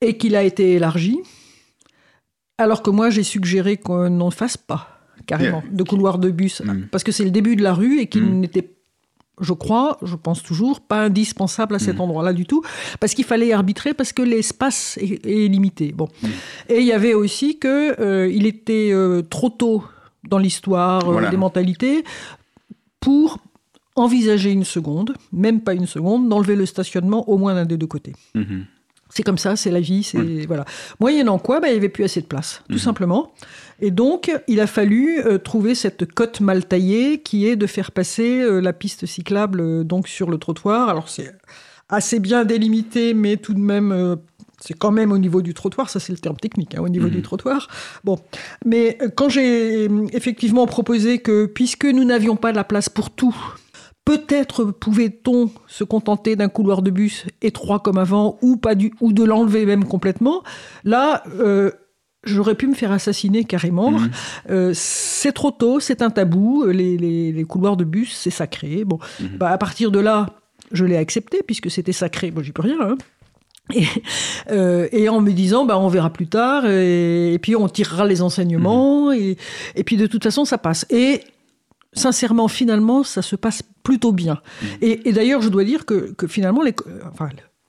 et 0.01 0.17
qu'il 0.17 0.37
a 0.37 0.45
été 0.45 0.75
élargi, 0.75 1.19
alors 2.57 2.83
que 2.83 2.91
moi 2.91 3.11
j'ai 3.11 3.25
suggéré 3.25 3.77
qu'on 3.77 4.09
n'en 4.09 4.31
fasse 4.31 4.57
pas 4.57 5.01
carrément 5.27 5.63
de 5.71 5.83
couloir 5.83 6.19
de 6.19 6.31
bus, 6.31 6.63
mhm. 6.63 6.89
parce 6.91 7.05
que 7.05 7.13
c'est 7.13 7.25
le 7.25 7.31
début 7.31 7.57
de 7.57 7.63
la 7.63 7.75
rue 7.75 7.99
et 8.01 8.07
qu'il 8.07 8.39
n'était 8.41 8.63
pas 8.63 8.78
je 9.41 9.53
crois, 9.53 9.99
je 10.03 10.17
pense 10.17 10.43
toujours, 10.43 10.81
pas 10.81 11.03
indispensable 11.03 11.75
à 11.75 11.79
cet 11.79 11.99
mmh. 11.99 12.01
endroit-là 12.01 12.33
du 12.33 12.47
tout, 12.47 12.63
parce 13.01 13.15
qu'il 13.15 13.25
fallait 13.25 13.53
arbitrer, 13.53 13.95
parce 13.95 14.13
que 14.13 14.23
l'espace 14.23 14.99
est, 14.99 15.49
limité. 15.49 15.93
Bon. 15.93 16.09
Mmh. 16.23 16.27
Et 16.71 16.81
il 16.81 16.87
y 16.87 16.93
avait 16.93 17.15
aussi 17.15 17.59
que 17.59 18.01
euh, 18.01 18.29
il 18.29 18.47
était 18.47 18.91
euh, 18.93 19.23
trop 19.23 19.51
tôt 19.51 19.85
dans 20.29 20.39
l'histoire 20.39 21.09
euh, 21.09 21.31
des 21.31 21.37
mentalités 21.37 22.05
pour 23.01 23.39
envisager 23.97 24.51
une 24.51 24.65
seconde, 24.65 25.15
même 25.33 25.61
pas 25.61 25.75
une 25.75 25.87
seconde, 25.87 26.29
d'enlever 26.29 26.57
le 26.57 26.67
stationnement 26.67 27.29
au 27.29 27.39
moins 27.39 27.55
d'un 27.55 27.67
des 27.67 27.77
deux 27.77 27.87
côtés. 27.87 28.15
Mmh. 28.35 28.63
C'est 29.19 29.25
comme 29.25 29.37
ça, 29.37 29.57
c'est 29.57 29.73
la 29.73 29.81
vie, 29.81 30.05
c'est 30.05 30.47
voilà. 30.47 30.65
Moyennant 31.01 31.41
quoi, 31.41 31.59
bah, 31.59 31.67
il 31.67 31.73
n'y 31.73 31.79
avait 31.79 31.89
plus 31.89 32.05
assez 32.05 32.21
de 32.21 32.27
place, 32.27 32.63
tout 32.69 32.75
mhm. 32.75 32.79
simplement. 32.79 33.33
Et 33.81 33.91
donc, 33.91 34.31
il 34.47 34.61
a 34.61 34.69
fallu 34.69 35.19
euh, 35.19 35.39
trouver 35.39 35.75
cette 35.75 36.07
cote 36.07 36.41
mal 36.41 36.65
taillée 36.65 37.21
qui 37.21 37.49
est 37.49 37.57
de 37.57 37.67
faire 37.67 37.91
passer 37.91 38.41
euh, 38.41 38.61
la 38.61 38.73
piste 38.73 39.07
cyclable 39.07 39.61
euh, 39.61 39.83
donc 39.83 40.07
sur 40.07 40.31
le 40.31 40.39
trottoir. 40.39 40.89
Alors 40.89 41.09
c'est 41.09 41.35
assez 41.89 42.21
bien 42.21 42.45
délimité, 42.45 43.13
mais 43.13 43.39
tout 43.39 43.55
de 43.55 43.59
même 43.59 44.17
c'est 44.61 44.75
quand 44.75 44.93
même 44.93 45.11
au 45.11 45.19
niveau 45.19 45.43
du 45.43 45.53
trottoir, 45.53 45.91
ça 45.91 45.99
c'est 45.99 46.13
le 46.13 46.19
terme 46.19 46.37
technique, 46.37 46.77
hein, 46.77 46.83
au 46.83 46.89
niveau 46.89 47.09
du 47.09 47.17
mhm. 47.17 47.23
trottoir. 47.25 47.67
Bon, 48.05 48.21
mais 48.65 48.99
quand 49.17 49.29
j'ai 49.29 49.89
effectivement 50.13 50.67
proposé 50.67 51.19
que, 51.19 51.47
puisque 51.47 51.87
nous 51.87 52.05
n'avions 52.05 52.37
pas 52.37 52.53
la 52.53 52.63
place 52.63 52.89
pour 52.89 53.11
tout, 53.11 53.37
peut-être 54.09 54.65
pouvait-on 54.65 55.51
se 55.67 55.85
contenter 55.85 56.35
d'un 56.35 56.49
couloir 56.49 56.81
de 56.81 56.91
bus 56.91 57.27
étroit 57.43 57.81
comme 57.81 57.99
avant, 57.99 58.39
ou 58.41 58.57
pas 58.57 58.75
du, 58.75 58.95
ou 59.03 59.13
de 59.13 59.23
l'enlever 59.23 59.67
même 59.67 59.85
complètement. 59.85 60.43
Là, 60.85 61.23
j'aurais 62.25 62.55
pu 62.55 62.67
me 62.67 62.75
faire 62.75 62.93
assassiner 62.93 63.45
carrément. 63.45 63.91
Mhm. 63.91 64.11
Euh, 64.51 64.73
c'est 64.75 65.33
trop 65.33 65.51
tôt, 65.51 65.81
c'est 65.81 66.03
un 66.03 66.11
tabou. 66.11 66.65
Les, 66.67 67.45
couloirs 67.49 67.77
de 67.77 67.85
bus, 67.85 68.15
c'est 68.17 68.31
sacré. 68.31 68.85
Bon, 68.85 68.99
mhm. 69.21 69.37
bah, 69.39 69.51
à 69.51 69.59
partir 69.59 69.91
de 69.91 69.99
là, 69.99 70.27
je 70.73 70.85
l'ai 70.85 70.97
accepté 70.97 71.43
puisque 71.47 71.71
c'était 71.71 71.93
sacré. 71.93 72.31
Bon, 72.31 72.43
j'y 72.43 72.53
peux 72.53 72.63
rien. 72.63 72.79
Hein. 72.81 72.97
Euh, 74.51 74.89
et, 74.93 75.11
en 75.11 75.21
me 75.21 75.31
disant, 75.31 75.67
bah, 75.67 75.79
on 75.79 75.89
verra 75.89 76.11
plus 76.11 76.27
tard, 76.27 76.65
et, 76.65 77.39
puis 77.43 77.55
on 77.55 77.69
tirera 77.69 78.07
les 78.07 78.23
enseignements, 78.23 79.11
mhm. 79.11 79.35
et, 79.75 79.85
puis 79.85 79.99
de 79.99 80.07
toute 80.07 80.25
façon, 80.25 80.47
ça 80.47 80.57
passe. 80.57 80.87
Et 80.89 81.21
sincèrement, 81.93 82.49
finalement, 82.49 83.03
ça 83.03 83.23
se 83.23 83.37
passe 83.37 83.63
plutôt 83.83 84.13
bien. 84.13 84.41
Et, 84.81 85.13
d'ailleurs, 85.13 85.43
je 85.43 85.49
dois 85.49 85.65
dire 85.65 85.87
que, 85.87 86.15
finalement, 86.27 86.63
les, 86.63 86.75
enfin, 87.11 87.29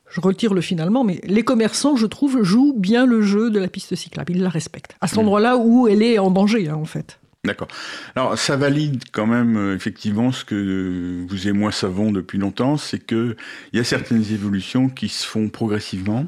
je 0.09 0.21
retire 0.21 0.53
le 0.53 0.61
finalement, 0.61 1.03
mais 1.03 1.21
les 1.23 1.43
commerçants, 1.43 1.95
je 1.95 2.05
trouve, 2.05 2.43
jouent 2.43 2.75
bien 2.77 3.05
le 3.05 3.21
jeu 3.21 3.49
de 3.49 3.59
la 3.59 3.67
piste 3.67 3.95
cyclable. 3.95 4.33
Ils 4.33 4.41
la 4.41 4.49
respectent. 4.49 4.95
À 5.01 5.07
cet 5.07 5.17
mm. 5.17 5.21
endroit-là 5.21 5.57
où 5.57 5.87
elle 5.87 6.01
est 6.01 6.19
en 6.19 6.31
danger, 6.31 6.69
hein, 6.69 6.75
en 6.75 6.85
fait. 6.85 7.19
D'accord. 7.45 7.69
Alors, 8.15 8.37
ça 8.37 8.57
valide 8.57 9.03
quand 9.13 9.25
même, 9.25 9.55
euh, 9.55 9.75
effectivement, 9.75 10.31
ce 10.31 10.43
que 10.43 11.25
vous 11.27 11.47
et 11.47 11.53
moi 11.53 11.71
savons 11.71 12.11
depuis 12.11 12.37
longtemps, 12.37 12.75
c'est 12.75 12.99
qu'il 12.99 13.37
y 13.71 13.79
a 13.79 13.83
certaines 13.85 14.25
évolutions 14.33 14.89
qui 14.89 15.07
se 15.07 15.25
font 15.25 15.47
progressivement, 15.47 16.25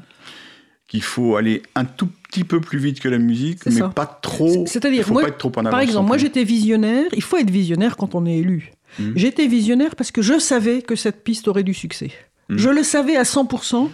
qu'il 0.87 1.03
faut 1.03 1.35
aller 1.35 1.63
un 1.75 1.83
tout 1.83 2.09
petit 2.31 2.43
peu 2.43 2.61
plus 2.61 2.79
vite 2.79 2.99
que 2.99 3.09
la 3.09 3.17
musique, 3.17 3.65
mais 3.65 3.81
pas 3.93 4.05
trop. 4.05 4.65
C'est-à-dire, 4.65 5.05
pas 5.13 5.27
être 5.27 5.37
trop 5.37 5.51
en 5.55 5.63
Par 5.63 5.79
exemple, 5.81 6.07
moi 6.07 6.17
j'étais 6.17 6.43
visionnaire, 6.43 7.05
il 7.13 7.21
faut 7.21 7.37
être 7.37 7.51
visionnaire 7.51 7.97
quand 7.97 8.15
on 8.15 8.25
est 8.25 8.37
élu. 8.37 8.71
Mm. 8.99 9.11
J'étais 9.15 9.47
visionnaire 9.47 9.95
parce 9.95 10.11
que 10.11 10.21
je 10.21 10.39
savais 10.39 10.81
que 10.81 10.95
cette 10.95 11.23
piste 11.23 11.47
aurait 11.47 11.63
du 11.63 11.73
succès. 11.73 12.11
Mm. 12.49 12.57
Je 12.57 12.69
le 12.69 12.83
savais 12.83 13.17
à 13.17 13.23
100%. 13.23 13.89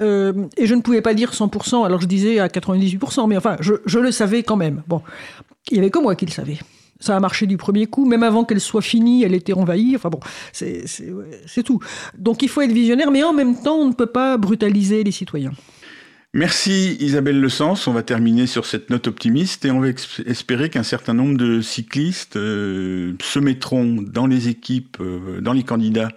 Euh, 0.00 0.46
et 0.56 0.66
je 0.66 0.74
ne 0.74 0.80
pouvais 0.80 1.02
pas 1.02 1.12
dire 1.12 1.32
100%, 1.32 1.84
alors 1.84 2.00
je 2.00 2.06
disais 2.06 2.38
à 2.38 2.48
98%, 2.48 3.28
mais 3.28 3.36
enfin, 3.36 3.58
je, 3.60 3.98
le 3.98 4.10
savais 4.10 4.42
quand 4.42 4.56
même. 4.56 4.82
Bon, 4.88 5.02
il 5.70 5.76
y 5.76 5.80
avait 5.80 5.90
que 5.90 5.98
moi 5.98 6.14
qui 6.14 6.24
le 6.24 6.30
savais. 6.30 6.58
Ça 6.98 7.14
a 7.14 7.20
marché 7.20 7.46
du 7.46 7.58
premier 7.58 7.86
coup, 7.86 8.06
même 8.06 8.22
avant 8.22 8.44
qu'elle 8.44 8.60
soit 8.60 8.80
finie, 8.80 9.22
elle 9.22 9.34
était 9.34 9.52
envahie. 9.52 9.94
Enfin 9.94 10.08
bon, 10.08 10.20
c'est 10.52 11.62
tout. 11.62 11.80
Donc 12.16 12.42
il 12.42 12.48
faut 12.48 12.62
être 12.62 12.72
visionnaire, 12.72 13.10
mais 13.10 13.22
en 13.22 13.34
même 13.34 13.60
temps, 13.60 13.76
on 13.76 13.88
ne 13.88 13.92
peut 13.92 14.06
pas 14.06 14.38
brutaliser 14.38 15.04
les 15.04 15.10
citoyens. 15.10 15.52
Merci 16.34 16.96
Isabelle 16.98 17.38
Le 17.38 17.50
Sens. 17.50 17.86
On 17.86 17.92
va 17.92 18.02
terminer 18.02 18.46
sur 18.46 18.64
cette 18.64 18.88
note 18.88 19.06
optimiste 19.06 19.66
et 19.66 19.70
on 19.70 19.80
va 19.80 19.88
espérer 20.24 20.70
qu'un 20.70 20.82
certain 20.82 21.12
nombre 21.12 21.36
de 21.36 21.60
cyclistes 21.60 22.36
euh, 22.36 23.12
se 23.20 23.38
mettront 23.38 24.00
dans 24.00 24.26
les 24.26 24.48
équipes, 24.48 24.96
euh, 25.00 25.42
dans 25.42 25.52
les 25.52 25.62
candidats 25.62 26.08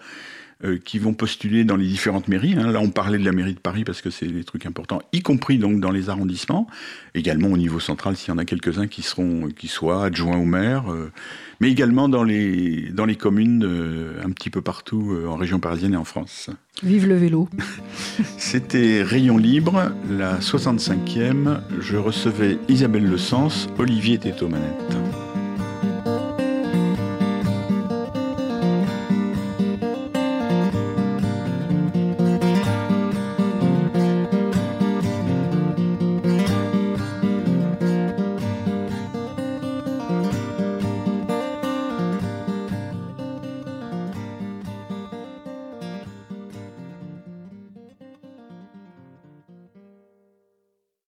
euh, 0.63 0.77
qui 0.77 0.99
vont 0.99 1.13
postuler 1.13 1.65
dans 1.65 1.75
les 1.75 1.85
différentes 1.85 2.29
mairies. 2.29 2.55
Hein. 2.57 2.71
Là, 2.71 2.79
on 2.79 2.89
parlait 2.89 3.17
de 3.17 3.25
la 3.25 3.33
mairie 3.33 3.55
de 3.55 3.59
Paris 3.59 3.83
parce 3.83 4.01
que 4.01 4.09
c'est 4.09 4.27
des 4.27 4.45
trucs 4.45 4.65
importants, 4.65 5.01
y 5.11 5.21
compris 5.21 5.57
donc 5.57 5.81
dans 5.81 5.91
les 5.91 6.09
arrondissements, 6.09 6.67
également 7.13 7.49
au 7.49 7.57
niveau 7.57 7.81
central 7.81 8.15
s'il 8.15 8.29
y 8.29 8.31
en 8.31 8.37
a 8.37 8.45
quelques-uns 8.45 8.87
qui 8.87 9.01
seront, 9.01 9.49
qui 9.49 9.67
soient 9.67 10.05
adjoints 10.05 10.37
au 10.37 10.45
maire, 10.45 10.89
euh, 10.89 11.11
mais 11.59 11.69
également 11.69 12.07
dans 12.07 12.23
les 12.23 12.89
dans 12.93 13.05
les 13.05 13.17
communes 13.17 13.65
euh, 13.65 14.23
un 14.23 14.29
petit 14.31 14.49
peu 14.49 14.61
partout 14.61 15.17
en 15.27 15.35
région 15.35 15.59
parisienne 15.59 15.93
et 15.93 15.97
en 15.97 16.05
France. 16.05 16.49
Vive 16.83 17.05
le 17.05 17.15
vélo. 17.15 17.49
C'était 18.37 19.03
Rayon 19.03 19.37
Libre, 19.37 19.91
la 20.09 20.39
65e. 20.39 21.59
Je 21.81 21.97
recevais 21.97 22.57
Isabelle 22.69 23.05
Le 23.05 23.17
Sens, 23.17 23.67
Olivier 23.77 24.19
Této 24.19 24.47
Manette. 24.47 25.24